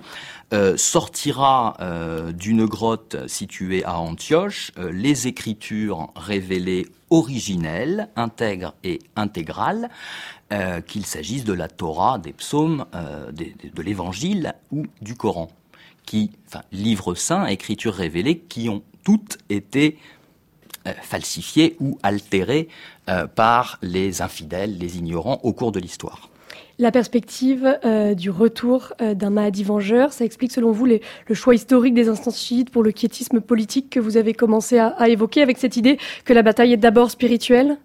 [0.52, 9.00] euh, sortira euh, d'une grotte située à Antioche euh, les écritures révélées originelles, intègres et
[9.16, 9.90] intégrales,
[10.86, 15.48] qu'il s'agisse de la Torah, des psaumes, de, l'évangile ou du Coran,
[16.04, 19.96] qui, enfin, livres saints, écritures révélées, qui ont toutes été
[21.00, 22.68] falsifiées ou altérées
[23.34, 26.31] par les infidèles, les ignorants au cours de l'histoire.
[26.78, 31.00] La perspective euh, du retour euh, d'un Mahdi vengeur, ça explique selon vous le
[31.34, 35.08] choix historique des instances chiites pour le quiétisme politique que vous avez commencé à, à
[35.08, 37.76] évoquer avec cette idée que la bataille est d'abord spirituelle?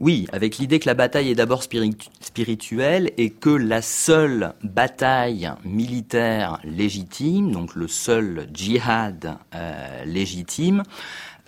[0.00, 6.58] Oui, avec l'idée que la bataille est d'abord spirituelle et que la seule bataille militaire
[6.64, 10.82] légitime, donc le seul djihad euh, légitime,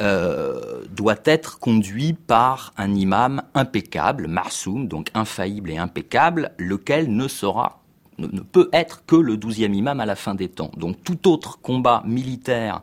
[0.00, 7.28] euh, doit être conduit par un imam impeccable, marsoum, donc infaillible et impeccable, lequel ne
[7.28, 7.80] sera
[8.18, 10.70] ne, peut être que le douzième imam à la fin des temps.
[10.76, 12.82] Donc tout autre combat militaire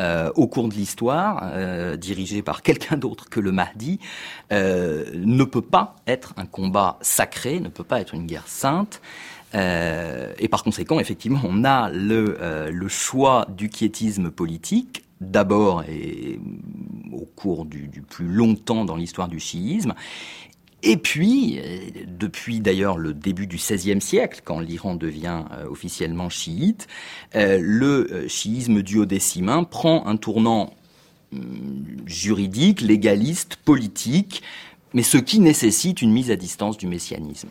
[0.00, 3.98] euh, au cours de l'histoire, euh, dirigé par quelqu'un d'autre que le Mahdi,
[4.52, 9.00] euh, ne peut pas être un combat sacré, ne peut pas être une guerre sainte.
[9.54, 15.82] Euh, et par conséquent, effectivement, on a le, euh, le choix du quiétisme politique d'abord
[15.84, 16.38] et
[17.12, 19.94] au cours du, plus longtemps dans l'histoire du chiisme,
[20.86, 26.28] et puis, euh, depuis d'ailleurs le début du XVIe siècle, quand l'Iran devient euh, officiellement
[26.28, 26.88] chiite,
[27.34, 30.74] euh, le chiisme duodécimain prend un tournant
[31.32, 34.42] hum, juridique, légaliste, politique,
[34.92, 37.48] mais ce qui nécessite une mise à distance du messianisme.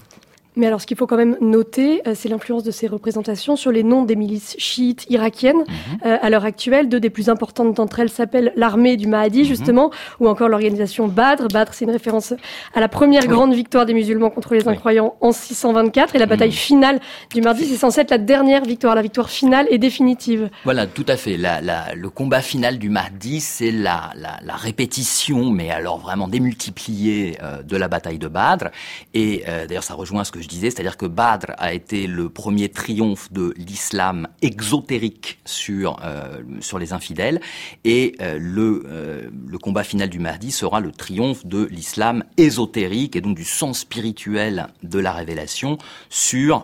[0.55, 3.71] Mais alors, ce qu'il faut quand même noter, euh, c'est l'influence de ces représentations sur
[3.71, 5.57] les noms des milices chiites irakiennes.
[5.57, 5.65] Mhm.
[6.05, 9.45] Euh, à l'heure actuelle, deux des plus importantes d'entre elles s'appellent l'armée du Mahdi, mhm.
[9.45, 11.47] justement, ou encore l'organisation Badr.
[11.47, 12.33] Badr, c'est une référence
[12.73, 16.15] à la première grande victoire des musulmans contre les incroyants en 624.
[16.15, 16.55] Et la bataille mhm.
[16.55, 16.99] finale
[17.33, 20.49] du Mahdi, c'est censé être la dernière victoire, la victoire finale et définitive.
[20.65, 21.37] Voilà, tout à fait.
[21.37, 27.37] La, la, le combat final du Mahdi, c'est la, la, répétition, mais alors vraiment démultipliée
[27.41, 28.67] euh, de la bataille de Badr.
[29.15, 32.69] Et d'ailleurs, ça rejoint ce que je disais, c'est-à-dire que Badr a été le premier
[32.69, 37.39] triomphe de l'islam exotérique sur euh, sur les infidèles,
[37.85, 43.15] et euh, le euh, le combat final du Mahdi sera le triomphe de l'islam ésotérique
[43.15, 45.77] et donc du sens spirituel de la révélation
[46.09, 46.63] sur,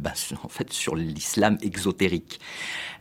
[0.00, 0.12] bah,
[0.42, 2.40] en fait sur l'islam exotérique.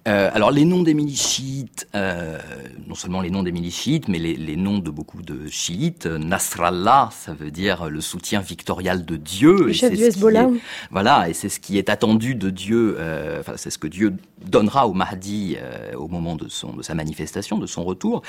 [0.07, 2.39] Euh, alors les noms des milichites, euh,
[2.87, 6.05] non seulement les noms des milichites, mais les, noms de beaucoup de chiites.
[6.05, 9.65] Nasrallah, ça veut dire le soutien victorial de Dieu.
[9.65, 10.49] Le chef du Hezbollah.
[10.91, 12.95] voilà, et c'est ce qui est attendu de Dieu.
[12.99, 14.15] Euh, enfin, c'est ce que Dieu
[14.45, 15.57] donnera au Mahdi
[15.95, 18.21] au moment de son de sa manifestation, de son retour.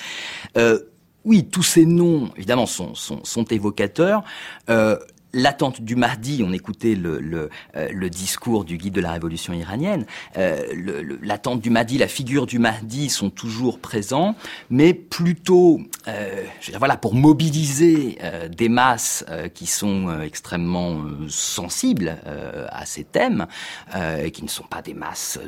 [1.24, 4.24] oui, tous ces noms, évidemment, sont, sont, sont évocateurs
[5.32, 9.52] l'attente du Mahdi, on écoutait le, le, euh, le, discours du guide de la révolution
[9.52, 10.62] iranienne, euh,
[11.22, 14.34] l'attente du Mahdi, la figure du Mahdi sont toujours présents,
[14.70, 20.20] mais plutôt, euh, je veux dire, voilà, pour mobiliser euh, des masses euh, qui sont
[20.22, 22.16] extrêmement sensibles
[22.70, 23.46] à ces thèmes,
[24.22, 25.38] et qui ne sont pas des masses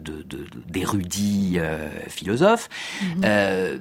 [0.68, 2.68] d'érudits de, philosophes.
[3.02, 3.80] Mm-hmm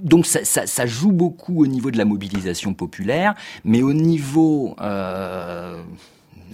[0.00, 5.82] donc ça, joue beaucoup au niveau de la mobilisation populaire, mais au niveau euh,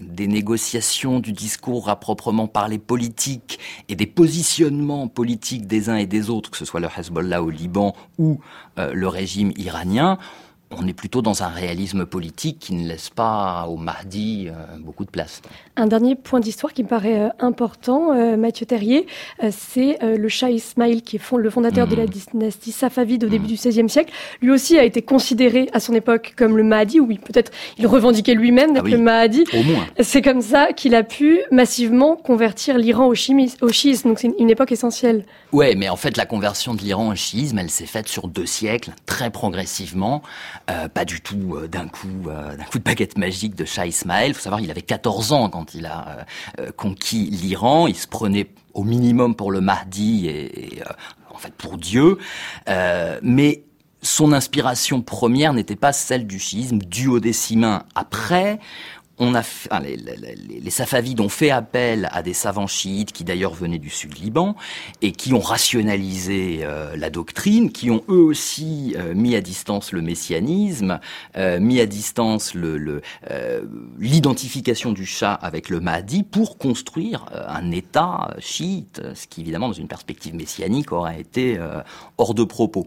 [0.00, 6.06] des négociations, du discours à proprement parler politique et des positionnements politiques des uns et
[6.06, 8.40] des autres, que ce soit le Hezbollah au Liban ou
[8.78, 10.18] euh, le régime iranien,
[10.70, 15.04] on est plutôt dans un réalisme politique qui ne laisse pas au Mahdi euh, beaucoup
[15.04, 15.40] de place.
[15.76, 19.06] Un dernier point d'histoire qui me paraît euh, important, euh, Mathieu Terrier,
[19.50, 22.10] c'est le Shah Ismail, qui est le fondateur de la mmh.
[22.32, 23.48] dynastie safavide au début mmh.
[23.48, 24.12] du XVIe siècle.
[24.42, 28.34] Lui aussi a été considéré à son époque comme le Mahdi, oui, peut-être il revendiquait
[28.34, 29.44] lui-même d'être ah le Mahdi.
[29.52, 29.86] Au moins.
[30.00, 34.50] C'est comme ça qu'il a pu massivement convertir l'Iran au, au chiisme, donc c'est une
[34.50, 35.24] époque essentielle.
[35.52, 38.46] Ouais, mais en fait la conversion de l'Iran au chiisme, elle s'est faite sur deux
[38.46, 40.22] siècles, très progressivement.
[40.70, 44.30] Euh, pas du tout euh, d'un coup, euh, coup de baguette magique de Shah Ismail.
[44.30, 46.26] Il faut savoir, il avait 14 ans quand il a
[46.76, 47.86] conquis l'Iran.
[47.86, 50.82] Il se prenait au minimum pour le Mahdi et,
[51.30, 52.18] en fait pour Dieu.
[53.22, 53.62] mais
[54.00, 57.84] son inspiration première n'était pas celle du chiisme, du au décimain.
[57.94, 58.60] Après,
[59.18, 59.42] on a
[59.82, 64.18] les, les, Safavides ont fait appel à des savants chiites qui d'ailleurs venaient du sud
[64.18, 64.54] Liban
[65.02, 69.92] et qui ont rationalisé euh, la doctrine, qui ont eux aussi euh, mis à distance
[69.92, 71.00] le messianisme,
[71.36, 73.02] euh, mis à distance le,
[73.98, 79.74] l'identification du chat avec le Mahdi pour construire un État chiite, ce qui évidemment dans
[79.74, 81.58] une perspective messianique aurait été
[82.16, 82.86] hors de propos.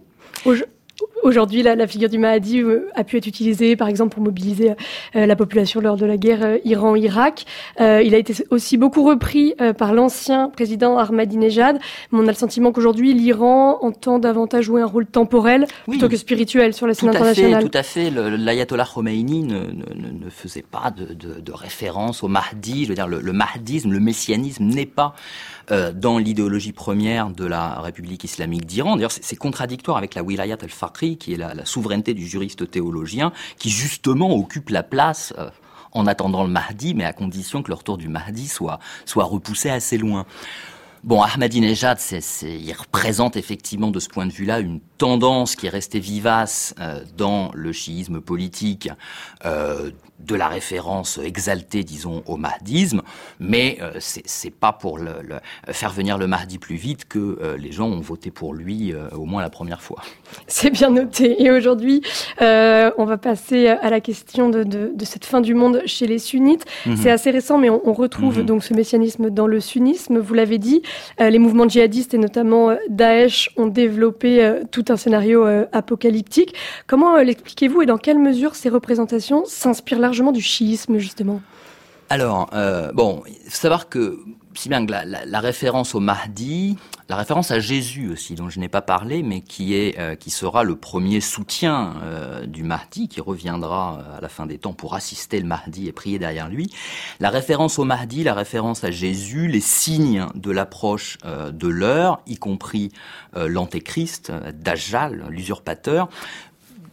[1.23, 4.71] Aujourd'hui, la, la, figure du Mahdi euh, a pu être utilisée, par exemple, pour mobiliser
[5.15, 7.45] euh, la population lors de la guerre euh, Iran-Irak.
[7.79, 11.79] il a été aussi beaucoup repris par l'ancien président Ahmadinejad.
[12.11, 16.17] Mais on a le sentiment qu'aujourd'hui, l'Iran entend davantage jouer un rôle temporel plutôt que
[16.17, 17.63] spirituel sur la scène internationale.
[17.63, 18.09] tout à fait.
[18.09, 22.85] L'ayatollah Khomeini ne, ne, ne, faisait pas de, de, de, référence au Mahdi.
[22.85, 25.13] Je veux dire, le, le mahdisme, le messianisme n'est pas
[25.71, 28.95] euh, dans l'idéologie première de la République islamique d'Iran.
[28.95, 33.31] D'ailleurs, c'est contradictoire avec la wilayat al-Faqih, qui est la, la, souveraineté du juriste théologien,
[33.57, 35.49] qui justement occupe la place euh,
[35.93, 39.69] en attendant le Mahdi, mais à condition que le retour du Mahdi soit, soit repoussé
[39.69, 40.25] assez loin.
[41.03, 41.97] Bon, Ahmadinejad,
[42.43, 46.99] il représente effectivement de ce point de vue-là une tendance qui est restée vivace euh,
[47.17, 48.87] dans le chiisme politique
[49.45, 53.01] euh, de la référence exaltée, disons, au mahdisme,
[53.39, 55.39] mais euh, c'est, pas pour le,
[55.71, 59.41] faire venir le Mahdi plus vite que les gens ont voté pour lui au moins
[59.41, 60.03] la première fois.
[60.45, 61.41] C'est bien noté.
[61.41, 62.03] Et aujourd'hui,
[62.39, 66.19] on va passer à la question de, de, de, cette fin du monde chez les
[66.19, 66.65] sunnites.
[66.85, 66.97] Mhm.
[66.97, 68.45] C'est assez récent, mais on, on retrouve mhm.
[68.45, 70.19] donc ce messianisme dans le sunnisme.
[70.19, 70.83] Vous l'avez dit,
[71.19, 76.55] les mouvements djihadistes et notamment Daesh ont développé tout un scénario euh, apocalyptique.
[76.87, 81.41] Comment euh, l'expliquez-vous et dans quelle mesure ces représentations s'inspirent largement du chiisme, justement?
[82.09, 84.17] Alors, euh, bon, faut savoir que
[84.55, 86.77] si bien que la, référence au Mahdi,
[87.09, 90.75] la référence à Jésus aussi, dont je n'ai pas parlé, mais qui euh, sera le
[90.75, 95.39] premier soutien euh, du Mahdi, qui reviendra euh, à la fin des temps pour assister
[95.39, 96.71] le Mahdi et prier derrière lui.
[97.19, 102.37] La référence au Mahdi, la référence à Jésus, les signes de l'approche de l'heure, y
[102.37, 102.91] compris
[103.35, 106.09] l'antéchrist, Dajjal, l'usurpateur,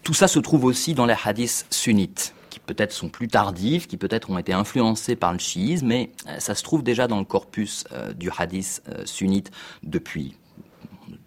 [0.03, 2.35] tout ça se trouve aussi dans les hadiths sunnites.
[2.51, 6.55] Qui peut-être sont plus tardives, qui peut-être ont été influencées par le chiisme, mais ça
[6.55, 7.85] se trouve déjà dans le corpus
[8.17, 9.51] du hadith sunnite
[9.83, 10.35] depuis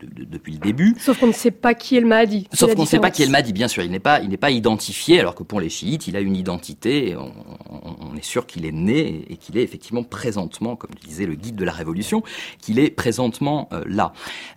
[0.04, 0.96] depuis le début.
[1.00, 2.48] Sauf qu'on ne sait pas qui est le Mahdi.
[2.54, 3.84] Sauf qu'on ne sait pas qui est le Mahdi, bien sûr.
[3.84, 6.36] Il n'est pas, il n'est pas identifié, alors que pour les chiites, il a une
[6.36, 7.16] identité.
[7.16, 11.56] on, est sûr qu'il est né et qu'il est effectivement présentement, comme disait le guide
[11.56, 12.24] de la Révolution,
[12.60, 14.14] qu'il est présentement euh, là.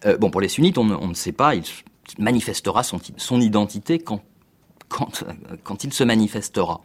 [0.06, 1.54] Euh, bon, pour les sunnites, on, ne sait pas.
[1.54, 1.62] Il
[2.18, 4.20] manifestera son, son identité quand
[4.96, 5.24] quand,
[5.62, 6.82] quand, il se manifestera.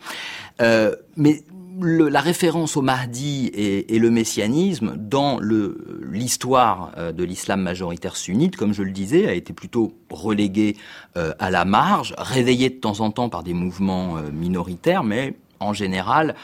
[0.61, 1.43] Euh, mais
[1.81, 8.73] la référence au Mahdi et, le messianisme dans l'histoire euh, de l'islam majoritaire sunnite, comme
[8.73, 10.77] je le disais, a été plutôt reléguée
[11.17, 15.35] euh, à la marge, réveillée de temps en temps par des mouvements euh, minoritaires, mais
[15.61, 16.35] en général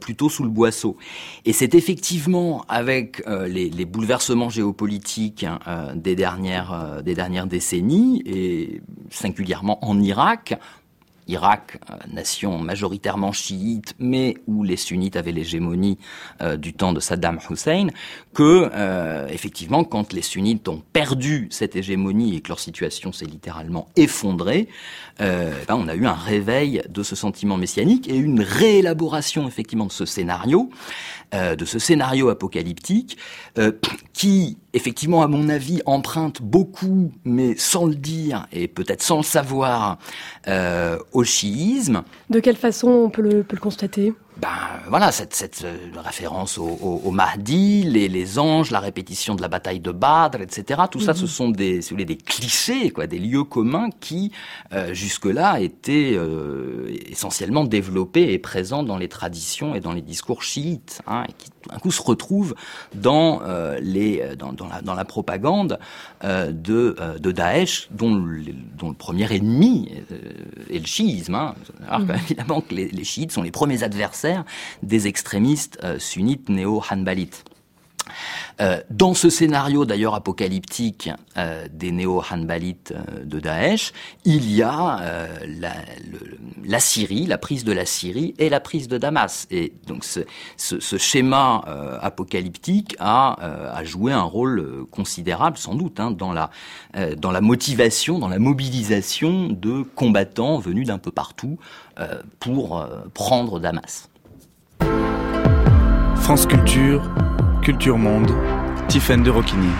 [0.00, 0.96] plutôt sous le boisseau.
[1.44, 9.84] Et c'est effectivement avec les, bouleversements géopolitiques hein, des dernières des dernières décennies et singulièrement
[9.84, 10.58] en Irak,
[11.28, 15.98] Irak, euh, nation majoritairement chiite, mais où les sunnites avaient l'hégémonie
[16.40, 17.88] euh, du temps de Saddam Hussein,
[18.34, 23.26] que euh, effectivement, quand les sunnites ont perdu cette hégémonie et que leur situation s'est
[23.26, 24.68] littéralement effondrée,
[25.18, 29.92] ben, on a eu un réveil de ce sentiment messianique et une réélaboration effectivement de
[29.92, 30.70] ce scénario,
[31.32, 33.16] de ce scénario apocalyptique,
[34.12, 39.22] qui effectivement, à mon avis, emprunte beaucoup, mais sans le dire et peut-être sans le
[39.22, 39.98] savoir,
[40.48, 42.02] euh, au chiisme.
[42.28, 44.12] De quelle façon on peut le, peut le constater?
[44.36, 44.48] Ben
[44.88, 49.46] voilà, cette, cette euh, référence au, au, Mahdi, les, les, anges, la répétition de la
[49.46, 50.82] bataille de Badr, etc.
[50.90, 51.28] Tout ça, ce mhm.
[51.28, 54.32] sont des, si vous voulez, des clichés, quoi, des lieux communs qui
[54.72, 60.42] euh, jusque-là étaient euh, essentiellement développés et présents dans les traditions et dans les discours
[60.42, 62.54] chiites, hein, et qui d'un coup se retrouvent
[62.94, 63.40] dans
[63.80, 65.78] les dans, dans, la, dans la propagande
[66.22, 68.42] de, de Daesh, dont le,
[68.78, 69.90] dont le premier ennemi
[70.70, 71.34] est le chiisme.
[71.34, 71.54] Hein.
[71.88, 72.14] Alors mhm.
[72.14, 74.44] évidemment que les, les chiites sont les premiers adversaires
[74.82, 77.44] des extrémistes euh, sunnites néo-hanbalites.
[78.60, 82.94] Euh, dans ce scénario d'ailleurs apocalyptique euh, des néo-hanbalites
[83.24, 83.92] de Daesh,
[84.24, 85.00] il y a
[86.64, 89.46] la, Syrie, la prise de la Syrie et la prise de Damas.
[89.50, 91.64] Et donc ce, schéma
[92.00, 96.50] apocalyptique a, joué un rôle considérable, sans doute, hein, dans, la,
[97.16, 101.58] dans la motivation, dans la mobilisation de combattants venus d'un peu partout
[102.38, 104.08] pour prendre Damas.
[106.24, 107.02] France Culture,
[107.64, 108.30] Culture Monde,
[108.88, 109.70] Tiffaine de Roquigny.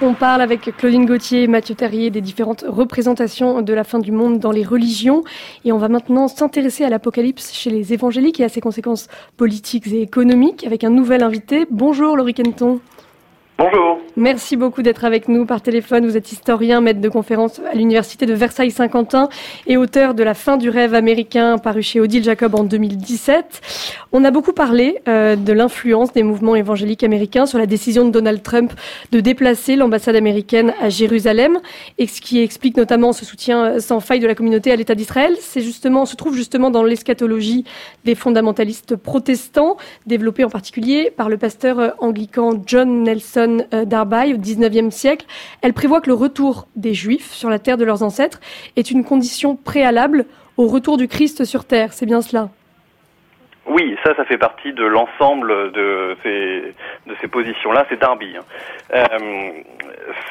[0.00, 4.12] On parle avec Claudine Gauthier et Mathieu Terrier des différentes représentations de la fin du
[4.12, 5.24] monde dans les religions.
[5.64, 9.88] Et on va maintenant s'intéresser à l'apocalypse chez les évangéliques et à ses conséquences politiques
[9.88, 11.66] et économiques avec un nouvel invité.
[11.68, 12.78] Bonjour Laurie Kenton.
[13.58, 13.98] Bonjour.
[14.16, 16.06] Merci beaucoup d'être avec nous par téléphone.
[16.06, 19.28] Vous êtes historien, maître de conférence à l'Université de Versailles-Saint-Quentin
[19.66, 23.60] et auteur de La fin du rêve américain paru chez Odile Jacob en 2017.
[24.12, 28.10] On a beaucoup parlé euh, de l'influence des mouvements évangéliques américains sur la décision de
[28.10, 28.72] Donald Trump
[29.12, 31.58] de déplacer l'ambassade américaine à Jérusalem
[31.98, 35.36] et ce qui explique notamment ce soutien sans faille de la communauté à l'État d'Israël.
[35.40, 37.64] C'est justement, se trouve justement dans l'eschatologie
[38.04, 39.76] des fondamentalistes protestants,
[40.06, 45.26] développée en particulier par le pasteur anglican John Nelson euh, d'Arbaï au XIXe siècle,
[45.62, 48.40] elle prévoit que le retour des Juifs sur la terre de leurs ancêtres
[48.76, 50.26] est une condition préalable
[50.56, 51.92] au retour du Christ sur terre.
[51.92, 52.48] C'est bien cela?
[53.66, 57.86] Oui, ça, ça fait partie de l'ensemble de ces, positions-là.
[57.88, 58.34] C'est Darby.
[58.36, 58.42] Hein.
[58.94, 59.50] Euh,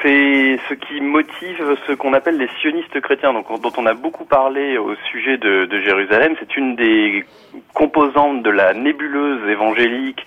[0.02, 4.76] c'est ce qui motive ce qu'on appelle les sionistes chrétiens, dont on a beaucoup parlé
[4.76, 6.34] au sujet de Jérusalem.
[6.38, 7.24] C'est une des
[7.72, 10.24] composantes de la nébuleuse évangélique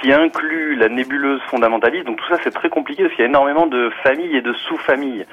[0.00, 2.06] qui inclut la nébuleuse fondamentaliste.
[2.06, 4.52] Donc tout ça c'est très compliqué parce qu'il y a énormément de familles et de
[4.52, 5.26] sous-familles.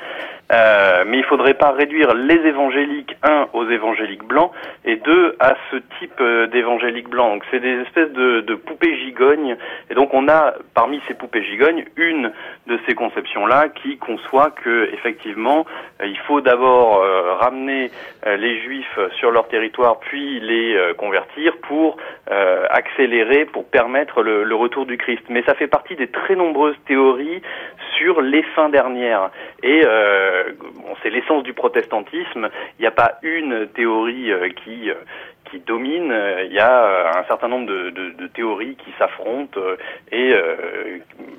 [0.52, 4.52] Euh, mais il faudrait pas réduire les évangéliques, un, aux évangéliques blancs,
[4.86, 7.34] et deux, à ce type euh, d'évangéliques blancs.
[7.34, 9.58] Donc c'est des espèces de, de, poupées gigognes,
[9.90, 12.32] et donc on a parmi ces poupées gigognes une
[12.68, 15.66] de ces conceptions-là qui conçoit que effectivement
[16.02, 17.92] euh, il faut d'abord euh, ramener
[18.26, 21.98] les juifs sur leur territoire, puis les convertir pour
[22.70, 25.24] accélérer, pour permettre le, le retour du Christ.
[25.30, 27.42] Mais ça fait partie des très nombreuses théories
[27.98, 29.30] sur les fins dernières.
[29.64, 32.50] Et euh, bon, c'est l'essence du protestantisme.
[32.78, 34.96] Il n'y a pas une théorie euh, qui euh,
[35.50, 36.14] qui domine.
[36.46, 39.60] Il y a un certain nombre de, de, de théories qui s'affrontent
[40.12, 40.34] et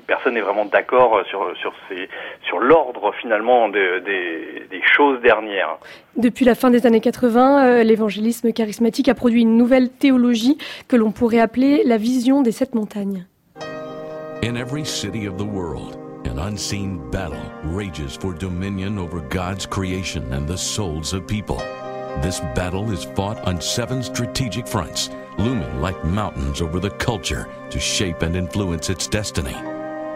[0.07, 2.09] personne n'est vraiment d'accord sur sur ces
[2.47, 5.77] sur l'ordre finalement des, des, des, choses dernières.
[6.15, 10.57] Depuis la fin des années 80, l'évangélisme charismatique a produit une nouvelle théologie
[10.87, 13.25] que l'on pourrait appeler la vision des sept montagnes.
[14.43, 15.97] In every city of the world.
[16.25, 21.57] An unseen battle rages for dominion over God's creation and the souls of people.
[22.21, 27.79] This battle is fought on seven strategic fronts, looming like mountains over the culture to
[27.79, 29.55] shape and influence its destiny.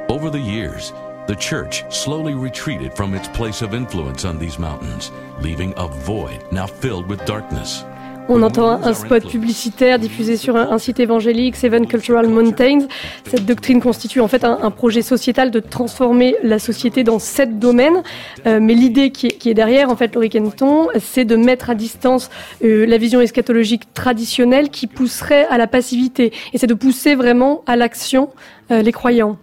[0.09, 0.91] Over the years,
[1.27, 6.45] the church slowly retreated from its place of influence on these mountains, leaving a void
[6.51, 7.85] now filled with darkness.
[8.29, 12.87] On entend un spot publicitaire diffusé sur un, site évangélique, Seven Cultural Mountains.
[13.25, 18.01] Cette doctrine constitue en fait un, projet sociétal de transformer la société dans sept domaines.
[18.45, 22.29] Euh, mais l'idée qui, est derrière, en fait, Laurie Kenton, c'est de mettre à distance
[22.63, 26.31] euh, la vision eschatologique traditionnelle qui pousserait à la passivité.
[26.53, 28.29] Et c'est de pousser vraiment à l'action
[28.71, 29.37] euh, les croyants.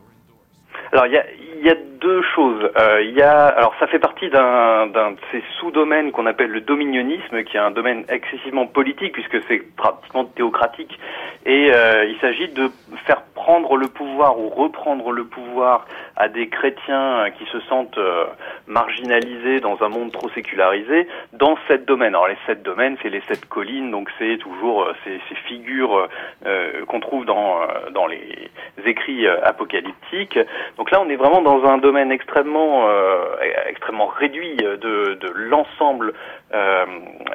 [0.92, 1.24] Alors il y a,
[1.60, 2.70] il y a deux choses.
[2.78, 6.60] Euh, il y a, alors ça fait partie d'un, de ces sous-domaines qu'on appelle le
[6.60, 10.98] dominionnisme, qui est un domaine excessivement politique puisque c'est pratiquement théocratique,
[11.46, 12.70] et euh, il s'agit de
[13.06, 15.86] faire prendre le pouvoir ou reprendre le pouvoir
[16.16, 18.26] à des chrétiens qui se sentent euh,
[18.66, 22.14] marginalisés dans un monde trop sécularisé dans sept domaines.
[22.14, 26.08] Alors les sept domaines, c'est les sept collines, donc c'est toujours euh, ces, figures
[26.44, 27.60] euh, qu'on trouve dans
[27.92, 28.50] dans les
[28.84, 30.38] écrits apocalyptiques.
[30.76, 32.88] Donc là, on est vraiment dans un domaine extrêmement
[33.66, 34.76] extrêmement réduit de,
[35.14, 36.12] de l'ensemble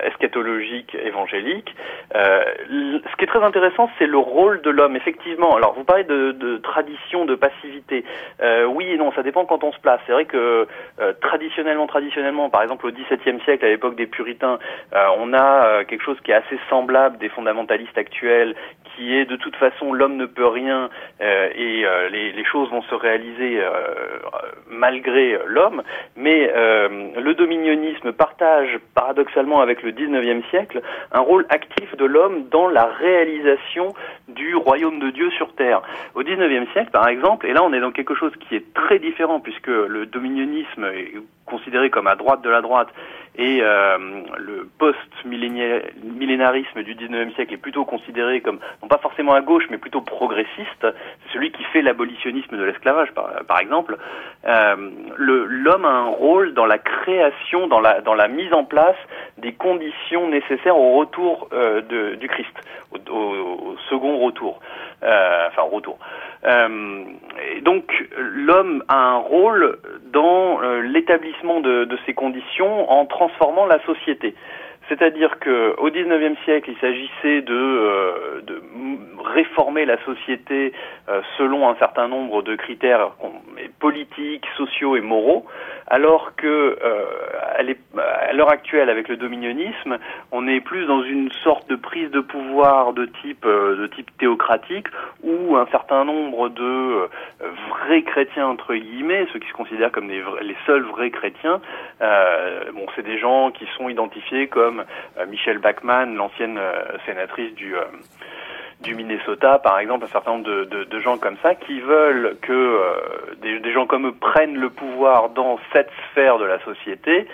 [0.04, 1.74] eschatologique évangélique.
[2.14, 4.96] ce qui est très intéressant, c'est le rôle de l'homme.
[4.96, 8.04] Effectivement, alors vous parlez de, tradition, de passivité.
[8.42, 10.00] Euh, oui et non, ça dépend quand on se place.
[10.06, 10.68] C'est vrai que
[11.00, 14.60] euh, traditionnellement, traditionnellement, par exemple au XVIIe siècle, à l'époque des Puritains,
[14.94, 18.56] euh, on a euh, quelque chose qui est assez semblable des fondamentalistes actuels,
[18.96, 20.90] qui est de toute façon l'homme ne peut rien
[21.22, 23.62] et les, les, choses vont se réaliser
[24.70, 25.84] malgré l'homme.
[26.16, 30.82] Mais le dominionnisme partage paradoxalement avec le XIXe siècle
[31.12, 33.94] un rôle actif de l'homme dans la réalisation
[34.28, 35.82] du royaume de Dieu sur terre.
[36.14, 39.00] Au XIXe siècle, par exemple, et là on est dans quelque chose qui est très
[39.00, 41.14] différent puisque le dominionnisme est
[41.46, 42.90] considéré comme à droite de la droite
[43.38, 43.98] et euh,
[44.38, 50.02] le post-millénarisme du 19e siècle est plutôt considéré comme, pas forcément à gauche, mais plutôt
[50.02, 50.82] progressiste.
[50.82, 53.98] C'est celui qui fait l'abolitionnisme de l'esclavage, par, exemple.
[54.48, 54.76] Euh,
[55.18, 58.96] L'homme a un rôle dans la création, dans la, mise en place
[59.38, 62.54] des conditions nécessaires au retour euh, du Christ,
[63.10, 64.60] au, second retour.
[65.04, 65.98] Euh, enfin, retour.
[66.48, 69.80] Et donc, l'homme a un rôle
[70.12, 74.36] dans l'établissement de, ces conditions en transformant la société.
[74.88, 78.42] C'est-à-dire que au XIXe siècle, il s'agissait de, euh,
[79.24, 80.74] réformer la société
[81.10, 83.12] euh, selon un certain nombre de critères
[83.80, 85.46] politiques, sociaux et moraux,
[85.88, 87.74] alors que euh,
[88.34, 89.98] l'heure actuelle, avec le dominionnisme,
[90.32, 94.88] on est plus dans une sorte de prise de pouvoir de type de type théocratique,
[95.24, 97.10] où un certain nombre de
[97.70, 101.60] vrais chrétiens entre guillemets, ceux qui se considèrent comme les seuls vrais chrétiens,
[102.00, 104.75] bon, c'est des gens qui sont identifiés comme
[105.18, 107.84] euh, Michelle Bachmann, l'ancienne euh, sénatrice du euh,
[108.82, 112.82] du Minnesota, par exemple, un certain nombre de, gens comme ça qui veulent que
[113.42, 117.26] des, gens comme eux prennent le pouvoir dans cette sphère de la société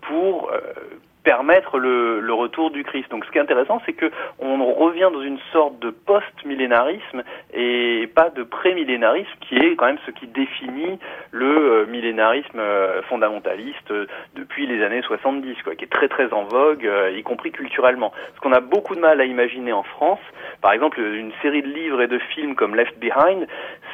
[0.00, 0.50] pour
[1.30, 3.08] permettre le, retour du Christ.
[3.12, 4.10] Donc ce qui est intéressant, c'est que
[4.40, 7.22] on revient dans une sorte de post-millénarisme
[7.54, 10.98] et pas de pré-millénarisme, qui est quand même ce qui définit
[11.30, 16.32] le euh, millénarisme euh, fondamentaliste euh, depuis les années 70, quoi, qui est très très
[16.32, 18.12] en vogue, y compris culturellement.
[18.34, 20.24] Ce qu'on a beaucoup de mal à imaginer en France,
[20.62, 23.46] par exemple, une série de livres et de films comme Left Behind,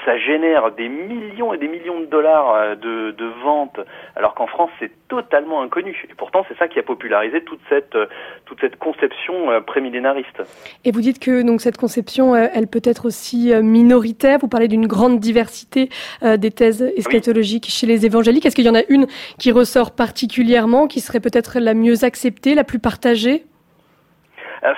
[0.07, 3.81] ça génère des millions et des millions de dollars de, de ventes,
[4.15, 6.07] alors qu'en France c'est totalement inconnu.
[6.09, 8.07] Et pourtant c'est ça qui a popularisé toute cette, euh,
[8.47, 10.43] toute cette conception euh, prémillénariste.
[10.85, 14.39] Et vous dites que donc cette conception, euh, elle peut être aussi minoritaire.
[14.39, 15.89] Vous parlez d'une grande diversité
[16.23, 18.47] des thèses eschatologiques chez les évangéliques.
[18.47, 19.07] Est-ce qu'il y en a une
[19.39, 23.45] qui ressort particulièrement, qui serait peut-être la mieux acceptée, la plus partagée?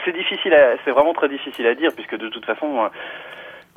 [0.05, 0.55] C'est difficile,
[0.85, 2.91] c'est vraiment très difficile à dire, puisque de toute façon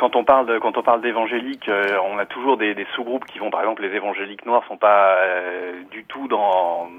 [0.02, 1.70] quand on parle de, quand on parle d'évangéliques,
[2.12, 5.16] on a toujours des, sous-groupes qui vont, par exemple, les évangéliques noirs sont pas
[5.92, 6.90] du tout dans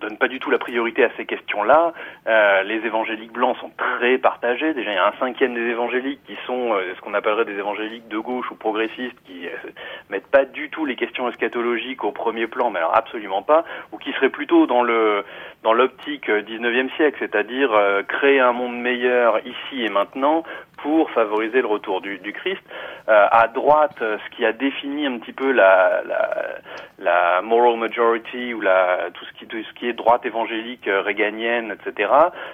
[0.00, 1.92] donne pas du tout la priorité à ces questions-là.
[2.26, 4.74] Euh, les évangéliques blancs sont très partagés.
[4.74, 7.58] Déjà, il y a un cinquième des évangéliques qui sont euh, ce qu'on appellerait des
[7.58, 9.70] évangéliques de gauche ou progressistes, qui euh,
[10.08, 13.98] mettent pas du tout les questions eschatologiques au premier plan, mais alors absolument pas, ou
[13.98, 15.24] qui seraient plutôt dans le
[15.62, 17.70] dans l'optique 19e siècle, c'est-à-dire
[18.08, 20.42] créer un monde meilleur ici et maintenant
[20.82, 22.62] pour favoriser le retour du, du Christ.
[23.08, 26.60] Euh, à droite, ce qui a défini un petit peu la, la,
[27.00, 31.00] la moral majority ou la, tout, ce qui, tout ce qui est droite évangélique euh,
[31.00, 32.10] réganienne, etc.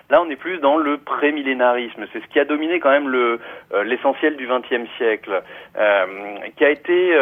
[0.08, 2.06] Là, on est plus dans le prémillénarisme.
[2.12, 3.40] C'est ce qui a dominé quand même le
[3.74, 5.42] euh, l'essentiel du XXe siècle,
[5.76, 6.06] euh,
[6.56, 7.14] qui a été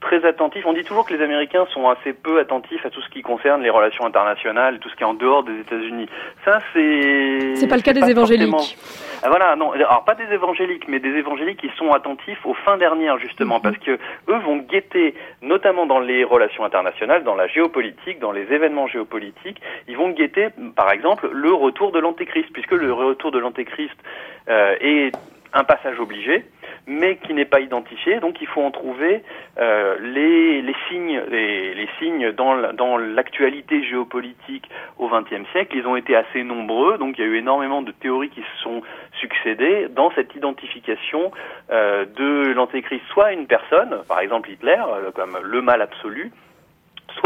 [0.00, 0.64] très attentifs.
[0.66, 3.62] On dit toujours que les Américains sont assez peu attentifs à tout ce qui concerne
[3.62, 6.08] les relations internationales, tout ce qui est en dehors des États-Unis.
[6.44, 7.56] Ça, c'est.
[7.56, 8.78] C'est pas le cas des évangéliques.
[9.22, 12.76] Ah, voilà, non, alors pas des évangéliques, mais des évangéliques qui sont attentifs aux fins
[12.76, 13.62] dernières justement, mhm.
[13.62, 18.52] parce que eux vont guetter, notamment dans les relations internationales, dans la géopolitique, dans les
[18.52, 23.38] événements géopolitiques, ils vont guetter, par exemple, le retour de l'antéchrist, puisque le retour de
[23.38, 23.96] l'antéchrist
[24.48, 25.12] euh, est
[25.52, 26.44] un passage obligé
[26.88, 28.18] mais qui n'est pas identifié.
[28.18, 29.22] Donc il faut en trouver
[29.58, 34.68] euh, les, les, signes, les, signes dans, dans l'actualité géopolitique
[34.98, 35.76] au XXe siècle.
[35.76, 38.62] Ils ont été assez nombreux, donc il y a eu énormément de théories qui se
[38.62, 38.82] sont
[39.20, 41.30] succédées dans cette identification
[41.70, 46.32] euh, de l'antéchrist, soit une personne, par exemple Hitler, euh, comme le mal absolu,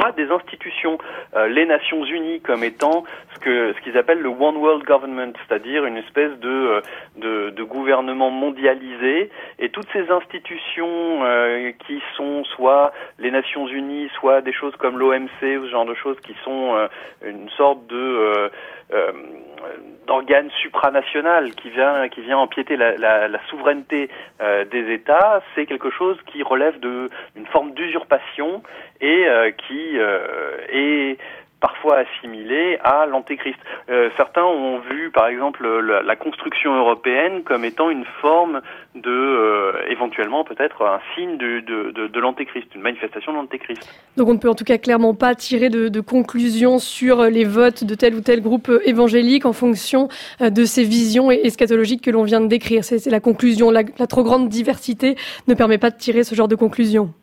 [0.02, 0.98] soit des institutions,
[1.36, 5.32] euh, les Nations Unies comme étant ce que ce qu'ils appellent le One World Government,
[5.46, 6.80] c'est-à-dire une espèce de, euh,
[7.16, 14.08] de, de gouvernement mondialisé, et toutes ces institutions euh, qui sont soit les Nations Unies,
[14.18, 16.88] soit des choses comme l'OMC ou ce genre de choses qui sont
[17.24, 18.50] une sorte de
[20.06, 24.10] d'organe supranational qui vient qui vient empiéter la, la, la souveraineté
[24.40, 28.62] euh, des États, c'est quelque chose qui relève d'une forme d'usurpation
[29.00, 31.18] et euh, qui euh, est
[31.62, 33.58] parfois assimilé à l'antéchrist.
[33.88, 38.60] Euh, certains ont vu, par exemple, la, construction européenne comme étant une forme
[38.94, 43.88] de, euh, éventuellement peut-être un signe de l'antéchrist, une manifestation de l'antéchrist.
[44.16, 47.44] Donc on ne peut en tout cas clairement pas tirer de, de conclusions sur les
[47.44, 50.08] votes de tel ou tel groupe évangélique en fonction
[50.40, 52.84] euh, de ces visions eschatologiques que l'on vient de décrire.
[52.84, 53.70] C'est la conclusion.
[53.70, 55.16] La, la trop grande diversité
[55.48, 57.14] ne permet pas de tirer ce genre de conclusion.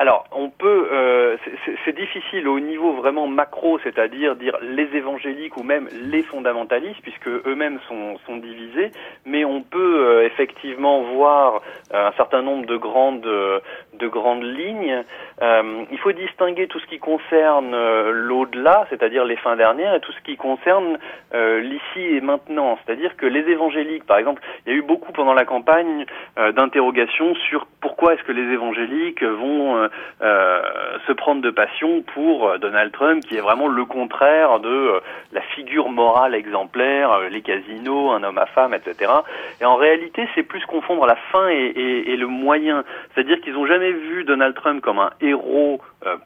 [0.00, 1.36] Alors, on peut, euh,
[1.84, 7.28] c'est difficile au niveau vraiment macro, c'est-à-dire dire les évangéliques ou même les fondamentalistes, puisque
[7.28, 8.92] eux-mêmes sont, divisés,
[9.26, 11.60] mais on peut euh, effectivement voir
[11.92, 15.04] euh, un certain nombre de grandes, de grandes lignes.
[15.42, 17.76] Il faut distinguer tout ce qui concerne
[18.10, 20.98] l'au-delà, c'est-à-dire les fins dernières, et tout ce qui concerne
[21.34, 25.34] l'ici et maintenant, c'est-à-dire que les évangéliques, par exemple, il y a eu beaucoup pendant
[25.34, 29.89] la campagne d'interrogations sur pourquoi est-ce que les évangéliques vont
[30.22, 30.60] euh,
[31.06, 35.00] se prendre de passion pour euh, Donald Trump, qui est vraiment le contraire de euh,
[35.32, 39.12] la figure morale exemplaire, les casinos, un homme à femme, etc.
[39.60, 42.84] Et en réalité, c'est plus confondre la fin et, et, et le moyen.
[43.14, 45.80] C'est-à-dire qu'ils n'ont jamais vu Donald Trump comme un héros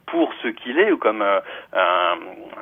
[0.07, 1.25] pour ce qu'il est, ou comme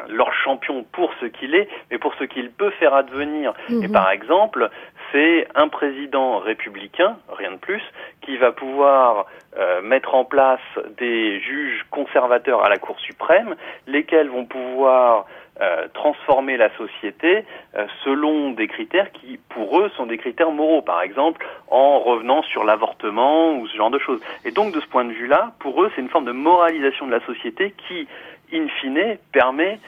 [0.08, 3.52] leur champion pour ce qu'il est, mais pour ce qu'il peut faire advenir.
[3.68, 3.92] Et mhm.
[3.92, 4.70] par exemple,
[5.12, 7.82] c'est un président républicain, rien de plus,
[8.22, 9.26] qui va pouvoir
[9.58, 10.60] euh, mettre en place
[10.96, 13.54] des juges conservateurs à la Cour suprême,
[13.86, 15.26] lesquels vont pouvoir
[15.60, 17.44] euh, transformer la société
[17.76, 22.42] euh, selon des critères qui, pour eux, sont des critères moraux, par exemple, en revenant
[22.44, 24.20] sur l'avortement ou ce genre de choses.
[24.46, 27.12] Et donc, de ce point de vue-là, pour eux, c'est une forme de moralisation de
[27.12, 28.08] la société qui,
[28.54, 29.78] in fine, permet,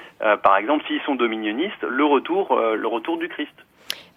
[0.43, 3.64] par exemple, s'ils sont dominionnistes, le retour, le retour du Christ.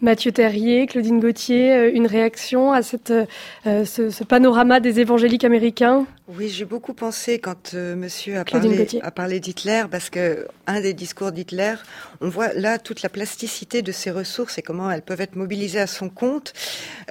[0.01, 5.43] Mathieu Terrier, Claudine Gauthier, euh, une réaction à cette, euh, ce, ce, panorama des évangéliques
[5.43, 6.05] américains?
[6.29, 10.81] Oui, j'ai beaucoup pensé quand euh, monsieur a parlé, a parlé d'Hitler, parce que un
[10.81, 11.75] des discours d'Hitler,
[12.19, 15.79] on voit là toute la plasticité de ses ressources et comment elles peuvent être mobilisées
[15.79, 16.51] à son compte.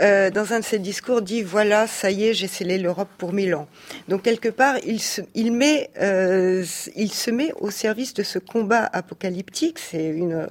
[0.02, 3.32] Euh, dans un de ses discours, dit voilà, ça y est, j'ai scellé l'Europe pour
[3.32, 3.68] mille ans.
[4.08, 6.62] Donc quelque part, il se, il met, euh,
[6.94, 9.78] il se met au service de ce combat apocalyptique.
[9.78, 10.46] C'est une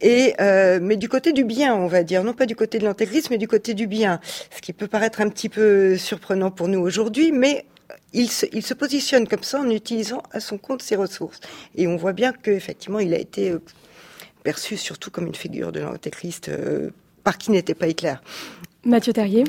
[0.00, 2.84] et euh, mais du côté du bien, on va dire, non pas du côté de
[2.84, 4.20] l'antéchrist, mais du côté du bien.
[4.54, 7.64] Ce qui peut paraître un petit peu surprenant pour nous aujourd'hui, mais
[8.12, 11.40] il se, positionne comme ça en utilisant à son compte ses ressources.
[11.76, 13.62] Et on voit bien qu'effectivement, il a été euh,
[14.42, 16.90] perçu surtout comme une figure de l'antéchrist euh,
[17.22, 18.14] par qui n'était pas Hitler.
[18.84, 19.44] Mathieu Terrier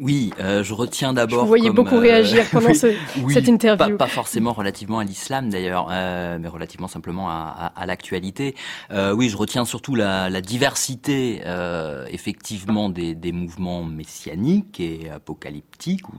[0.00, 1.42] oui, euh, je retiens d'abord.
[1.42, 2.94] Vous voyez beaucoup euh, réagir pendant ce,
[3.32, 3.96] cette interview.
[3.96, 8.54] Pas, pas forcément relativement à l'islam d'ailleurs, euh, mais relativement simplement à, à, à l'actualité.
[8.90, 15.10] Euh, oui, je retiens surtout la, la diversité euh, effectivement des, des, mouvements messianiques et
[15.10, 16.14] apocalyptiques ou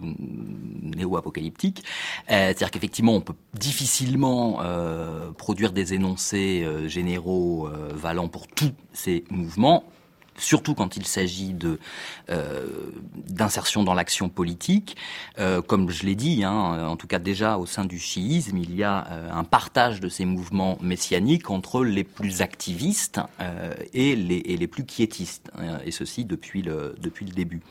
[0.95, 1.83] néo-apocalyptiques.
[2.27, 4.59] C'est-à-dire qu'effectivement, on peut difficilement
[5.37, 9.83] produire des énoncés généraux valant pour tous ces mouvements
[10.41, 11.79] surtout quand il s'agit de
[12.29, 12.67] euh,
[13.27, 14.97] d'insertion dans l'action politique.
[15.39, 18.75] Euh, comme je l'ai dit, hein, en tout cas déjà au sein du chiisme, il
[18.75, 24.15] y a euh, un partage de ces mouvements messianiques entre les plus activistes euh, et
[24.15, 27.61] les, et, les, plus quiétistes, hein, et ceci depuis le, depuis le début.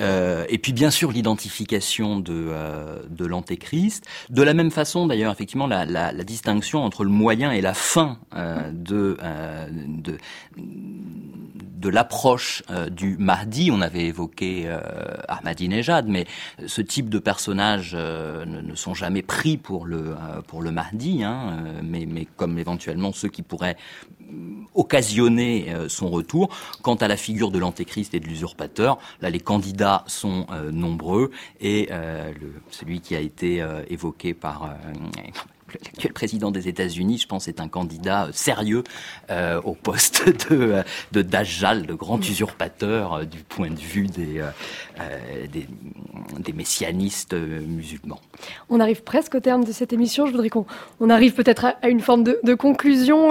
[0.00, 4.04] Euh, et puis bien sûr l'identification de, euh, de l'antéchrist.
[4.30, 8.70] De la même façon d'ailleurs effectivement la, distinction entre le moyen et la fin euh,
[8.72, 9.16] de,
[9.70, 10.18] de
[10.58, 13.70] de l'approche du Mahdi.
[13.72, 14.68] On avait évoqué
[15.28, 16.26] Ahmadinejad, mais
[16.66, 20.16] ce type de personnages ne, sont jamais pris pour le
[20.48, 23.76] pour le Mahdi, hein, mais, mais comme éventuellement ceux qui pourraient
[24.74, 26.48] occasionner son retour.
[26.82, 31.30] Quant à la figure de l'antéchrist et de l'usurpateur, là les candidats sont nombreux
[31.60, 34.76] et le, celui qui a été évoqué par
[35.74, 38.84] l'actuel président des États-Unis, je pense, est un candidat euh, sérieux
[39.30, 44.42] euh, au poste de, euh, de Dajjal, le grand usurpateur du point de vue des,
[45.52, 48.20] des, messianistes musulmans.
[48.68, 50.26] On arrive presque au terme de cette émission.
[50.26, 50.66] Je voudrais qu'on
[51.00, 53.30] on arrive peut-être à, une forme de, conclusion.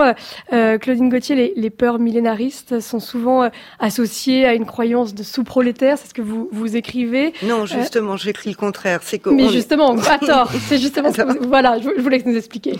[0.49, 5.97] Claudine Gauthier, les, peurs millénaristes sont souvent associées à une croyance de sous-prolétaire.
[5.97, 7.33] C'est ce que vous, vous écrivez.
[7.43, 9.01] Non, justement, j'écris le contraire.
[9.03, 10.51] C'est que Mais justement, à tort.
[10.67, 12.79] C'est justement ce que voilà, je, je voulais nous expliquer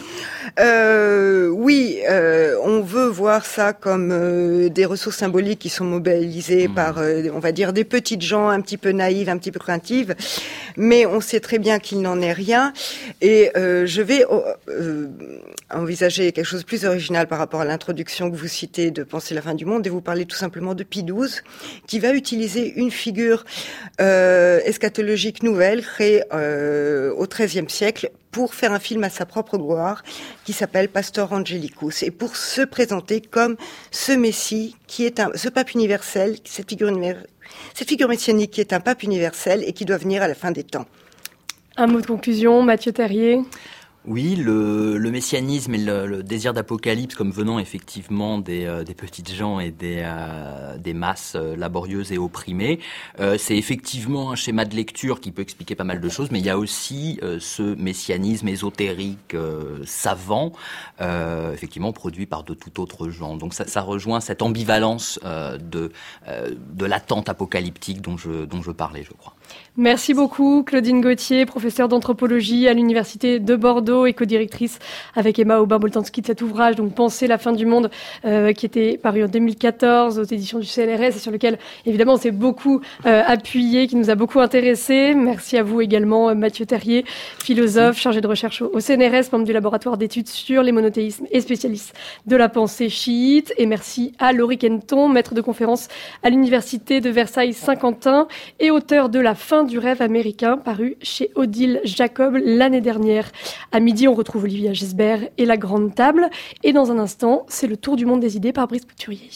[0.60, 6.68] euh, Oui, euh, on veut voir ça comme euh, des ressources symboliques qui sont mobilisées
[6.68, 6.74] mmh.
[6.74, 6.98] par,
[7.34, 10.16] on va dire, des petites gens un petit peu naïves, un petit peu craintives,
[10.76, 12.74] mais on sait très bien qu'il n'en est rien.
[13.22, 14.26] Et je vais
[15.72, 19.34] envisager quelque chose de plus original par rapport à l'introduction que vous citez de Penser
[19.34, 21.42] la fin du monde et vous parlez tout simplement de Pie XII,
[21.88, 23.46] qui va utiliser une figure
[24.00, 30.04] eschatologique nouvelle créée au XIIIe siècle pour faire un film à sa propre gloire
[30.46, 33.58] qui s'appelle Pastor Angelicus et pour se présenter comme
[33.92, 36.92] ce Messie qui est un, ce pape universel, cette figure,
[37.74, 40.52] cette figure messianique qui est un pape universel et qui doit venir à la fin
[40.52, 40.86] des temps.
[41.78, 43.42] Un mot de conclusion, Mathieu Terrier
[44.08, 49.34] oui, le, le, messianisme et le, désir d'apocalypse comme venant effectivement des, euh, des petites
[49.34, 52.80] gens et des, euh, des masses euh, laborieuses et opprimées,
[53.38, 56.46] c'est effectivement un schéma de lecture qui peut expliquer pas mal de choses, mais il
[56.46, 59.36] y a aussi ce messianisme ésotérique
[59.86, 60.54] savant,
[61.00, 63.38] effectivement produit par de tout autre genre.
[63.38, 65.92] Donc ça, ça rejoint cette ambivalence de,
[66.28, 69.34] de l'attente apocalyptique dont je, dont je parlais, je crois.
[69.80, 74.80] Merci beaucoup, Claudine Gauthier, professeure d'anthropologie à l'Université de Bordeaux et co-directrice
[75.16, 77.92] avec Emma Aubin-Boltanski de cet ouvrage, donc Penser la fin du monde,
[78.26, 82.18] euh, qui était paru en 2014 aux éditions du CNRS et sur lequel, évidemment, on
[82.18, 85.14] s'est beaucoup euh, appuyé, qui nous a beaucoup intéressé.
[85.14, 87.06] Merci à vous également, euh, Mathieu Terrier,
[87.38, 91.94] philosophe, chargé de recherche au, CNRS, membre du laboratoire d'études sur les monothéismes et spécialiste
[92.26, 93.54] de la pensée chiite.
[93.60, 95.88] Et merci à Laurie Kenton, maître de conférence
[96.24, 98.28] à l'Université de Versailles-Saint-Quentin
[98.60, 103.32] et auteur de La fin du rêve américain, paru chez Odile Jacob l'année dernière.
[103.72, 106.30] À midi, on retrouve Olivia Gisbert et La Grande Table.
[106.64, 109.30] Et dans un instant, c'est le tour du monde des idées par Brice Couturier.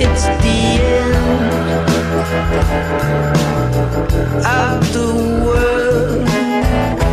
[0.00, 0.74] It's the
[4.44, 5.33] end the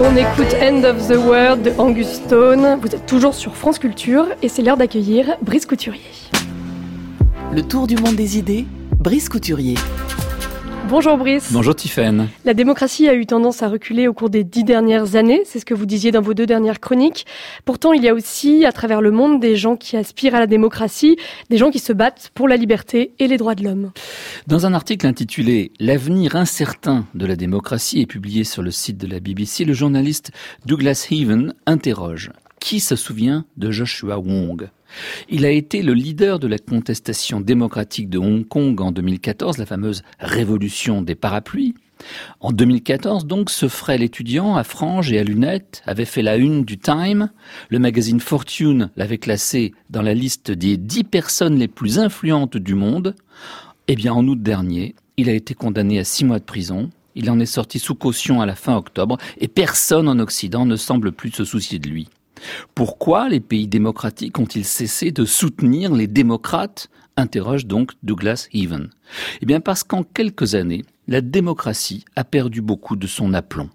[0.00, 2.78] On écoute End of the World de Angus Stone.
[2.80, 6.00] Vous êtes toujours sur France Culture et c'est l'heure d'accueillir Brice Couturier.
[7.52, 8.64] Le tour du monde des idées,
[9.00, 9.74] Brice Couturier.
[10.88, 11.52] Bonjour Brice.
[11.52, 12.28] Bonjour Tiffaine.
[12.46, 15.66] La démocratie a eu tendance à reculer au cours des dix dernières années, c'est ce
[15.66, 17.26] que vous disiez dans vos deux dernières chroniques.
[17.66, 20.46] Pourtant, il y a aussi à travers le monde des gens qui aspirent à la
[20.46, 21.18] démocratie,
[21.50, 23.92] des gens qui se battent pour la liberté et les droits de l'homme.
[24.46, 29.06] Dans un article intitulé L'avenir incertain de la démocratie et publié sur le site de
[29.06, 30.30] la BBC, le journaliste
[30.64, 32.30] Douglas Haven interroge
[32.60, 34.68] Qui se souvient de Joshua Wong?
[35.28, 39.66] Il a été le leader de la contestation démocratique de Hong Kong en 2014, la
[39.66, 41.74] fameuse révolution des parapluies.
[42.40, 46.64] En 2014, donc, ce frêle étudiant à franges et à lunettes avait fait la une
[46.64, 47.30] du Time.
[47.70, 52.74] Le magazine Fortune l'avait classé dans la liste des dix personnes les plus influentes du
[52.74, 53.14] monde.
[53.88, 56.90] Eh bien, en août dernier, il a été condamné à six mois de prison.
[57.14, 60.76] Il en est sorti sous caution à la fin octobre et personne en Occident ne
[60.76, 62.08] semble plus se soucier de lui.
[62.74, 66.88] Pourquoi les pays démocratiques ont-ils cessé de soutenir les démocrates?
[67.16, 68.90] interroge donc Douglas Even.
[69.40, 73.70] Eh bien parce qu'en quelques années, la démocratie a perdu beaucoup de son aplomb.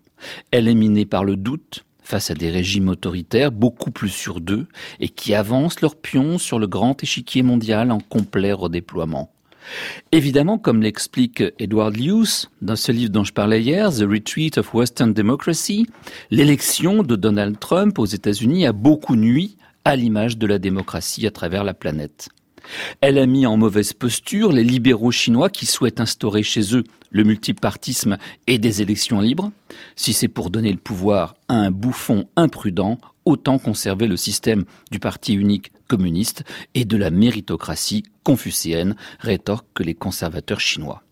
[0.51, 4.67] Elle est minée par le doute, face à des régimes autoritaires beaucoup plus sûrs d'eux
[4.99, 9.31] et qui avancent leurs pions sur le grand échiquier mondial en complet redéploiement.
[10.11, 14.73] Évidemment, comme l'explique Edward Lewis dans ce livre dont je parlais hier, The Retreat of
[14.73, 15.87] Western Democracy,
[16.31, 21.31] l'élection de Donald Trump aux États-Unis a beaucoup nui à l'image de la démocratie à
[21.31, 22.29] travers la planète.
[23.01, 27.23] Elle a mis en mauvaise posture les libéraux chinois qui souhaitent instaurer chez eux le
[27.23, 29.51] multipartisme et des élections libres.
[29.95, 34.99] Si c'est pour donner le pouvoir à un bouffon imprudent, autant conserver le système du
[34.99, 41.03] parti unique communiste et de la méritocratie confucéenne, rétorquent les conservateurs chinois.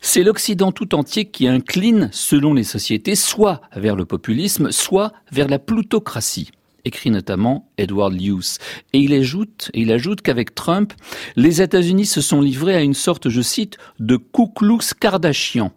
[0.00, 5.46] C'est l'Occident tout entier qui incline, selon les sociétés, soit vers le populisme, soit vers
[5.46, 6.50] la plutocratie
[6.86, 8.56] écrit notamment Edward Lewis.
[8.94, 10.94] Et il ajoute, il ajoute qu'avec Trump,
[11.36, 15.72] les États-Unis se sont livrés à une sorte, je cite, de Ku Klux Kardashian,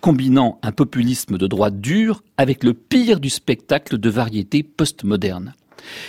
[0.00, 5.54] combinant un populisme de droite dure avec le pire du spectacle de variété postmoderne.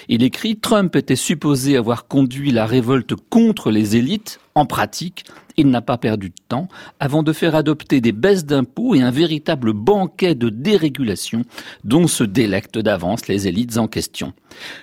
[0.09, 4.39] Il écrit Trump était supposé avoir conduit la révolte contre les élites.
[4.55, 5.25] En pratique,
[5.55, 6.67] il n'a pas perdu de temps
[6.99, 11.43] avant de faire adopter des baisses d'impôts et un véritable banquet de dérégulation
[11.83, 14.33] dont se délectent d'avance les élites en question.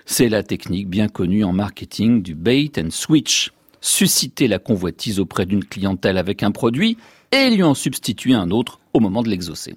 [0.06, 3.52] C'est la technique bien connue en marketing du bait and switch.
[3.80, 6.96] Susciter la convoitise auprès d'une clientèle avec un produit
[7.34, 9.74] et lui en substituer un autre au moment de l'exaucer.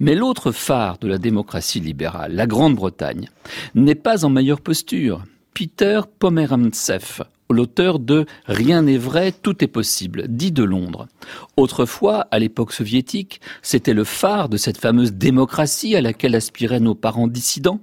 [0.00, 3.28] Mais l'autre phare de la démocratie libérale, la Grande-Bretagne,
[3.74, 5.22] n'est pas en meilleure posture.
[5.52, 11.08] Peter Pomerantsev, l'auteur de Rien n'est vrai, tout est possible, dit de Londres.
[11.56, 16.94] Autrefois, à l'époque soviétique, c'était le phare de cette fameuse démocratie à laquelle aspiraient nos
[16.94, 17.80] parents dissidents.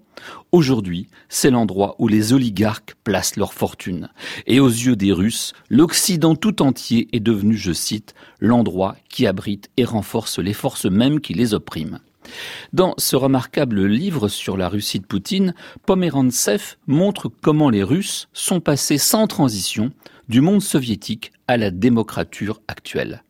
[0.52, 4.10] Aujourd'hui, c'est l'endroit où les oligarques placent leur fortune.
[4.48, 9.70] Et aux yeux des Russes, l'Occident tout entier est devenu, je cite, l'endroit qui abrite
[9.78, 12.00] et renforce les forces mêmes qui les oppriment.
[12.72, 15.54] Dans ce remarquable livre sur la Russie de Poutine,
[15.86, 19.92] Pomerantsev montre comment les Russes sont passés sans transition
[20.30, 23.24] du monde soviétique à la démocrature actuelle.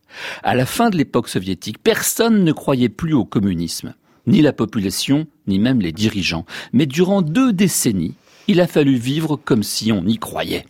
[0.44, 3.96] À la fin de l'époque soviétique, personne ne croyait plus au communisme,
[4.28, 6.46] ni la population, ni même les dirigeants.
[6.72, 8.14] Mais durant deux décennies,
[8.48, 10.66] il a fallu vivre comme si on y croyait.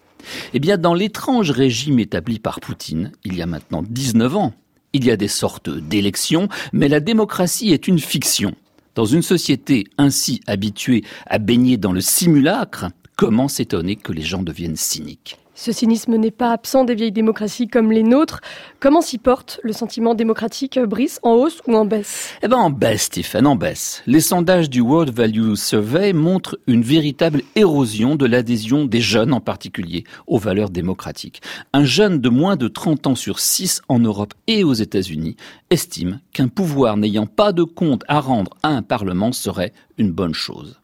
[0.53, 4.53] Eh bien, dans l'étrange régime établi par Poutine, il y a maintenant 19 ans,
[4.93, 8.55] il y a des sortes d'élections, mais la démocratie est une fiction.
[8.95, 12.85] Dans une société ainsi habituée à baigner dans le simulacre,
[13.15, 15.37] comment s'étonner que les gens deviennent cyniques?
[15.63, 18.41] Ce cynisme n'est pas absent des vieilles démocraties comme les nôtres.
[18.81, 22.33] Comment s'y porte le sentiment démocratique, Brice, en hausse ou en baisse?
[22.41, 24.03] Eh ben en baisse, Stéphane, en baisse.
[24.05, 29.39] Les sondages du World Value Survey montrent une véritable érosion de l'adhésion des jeunes en
[29.39, 31.41] particulier aux valeurs démocratiques.
[31.71, 35.37] Un jeune de moins de 30 ans sur 6 en Europe et aux États-Unis
[35.69, 40.33] estime qu'un pouvoir n'ayant pas de compte à rendre à un Parlement serait une bonne
[40.33, 40.81] chose.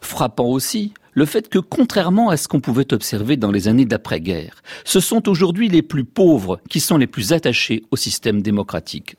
[0.00, 4.62] Frappant aussi, le fait que, contrairement à ce qu'on pouvait observer dans les années d'après-guerre,
[4.84, 9.16] ce sont aujourd'hui les plus pauvres qui sont les plus attachés au système démocratique.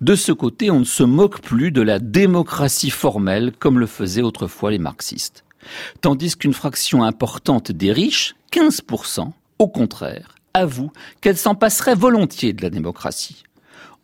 [0.00, 4.22] De ce côté, on ne se moque plus de la démocratie formelle comme le faisaient
[4.22, 5.44] autrefois les marxistes.
[6.02, 12.62] Tandis qu'une fraction importante des riches, 15%, au contraire, avoue qu'elle s'en passerait volontiers de
[12.62, 13.44] la démocratie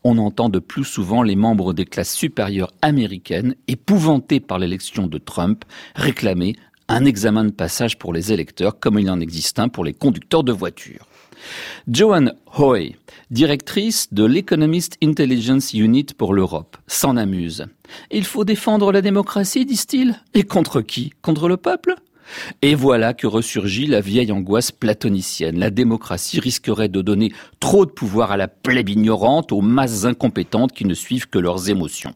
[0.04, 5.18] on entend de plus souvent les membres des classes supérieures américaines, épouvantés par l'élection de
[5.18, 5.64] Trump,
[5.94, 6.56] réclamer
[6.90, 10.42] un examen de passage pour les électeurs comme il en existe un pour les conducteurs
[10.42, 11.06] de voitures.
[11.88, 12.96] Joanne Hoy,
[13.30, 17.66] directrice de l'Economist Intelligence Unit pour l'Europe, s'en amuse.
[18.10, 20.20] Il faut défendre la démocratie, disent-ils.
[20.34, 21.12] Et contre qui?
[21.22, 21.94] Contre le peuple?
[22.60, 25.60] Et voilà que ressurgit la vieille angoisse platonicienne.
[25.60, 30.72] La démocratie risquerait de donner trop de pouvoir à la plèbe ignorante, aux masses incompétentes
[30.72, 32.14] qui ne suivent que leurs émotions.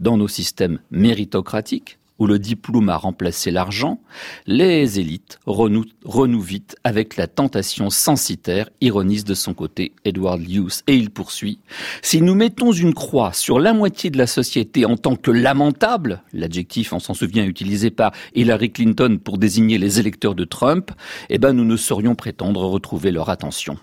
[0.00, 4.00] Dans nos systèmes méritocratiques, où le diplôme a remplacé l'argent,
[4.46, 10.82] les élites renouent, vite avec la tentation censitaire, ironise de son côté Edward Lewis.
[10.86, 11.58] Et il poursuit,
[12.00, 16.22] si nous mettons une croix sur la moitié de la société en tant que lamentable,
[16.32, 20.92] l'adjectif, on s'en souvient, utilisé par Hillary Clinton pour désigner les électeurs de Trump,
[21.28, 23.78] eh ben nous ne saurions prétendre retrouver leur attention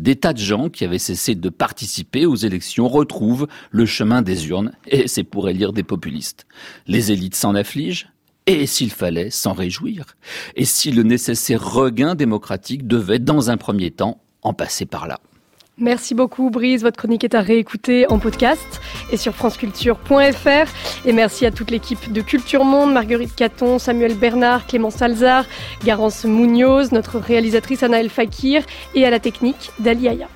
[0.00, 4.48] des tas de gens qui avaient cessé de participer aux élections retrouvent le chemin des
[4.48, 6.46] urnes, et c'est pour élire des populistes.
[6.86, 8.08] Les élites s'en affligent,
[8.46, 10.16] et s'il fallait s'en réjouir,
[10.56, 15.20] et si le nécessaire regain démocratique devait, dans un premier temps, en passer par là.
[15.80, 21.06] Merci beaucoup Brise, votre chronique est à réécouter en podcast et sur franceculture.fr.
[21.06, 25.46] Et merci à toute l'équipe de Culture Monde, Marguerite Caton, Samuel Bernard, Clément Salzar,
[25.82, 28.62] Garance Munoz, notre réalisatrice Anaël Fakir
[28.94, 30.28] et à la technique d'Ali Aya.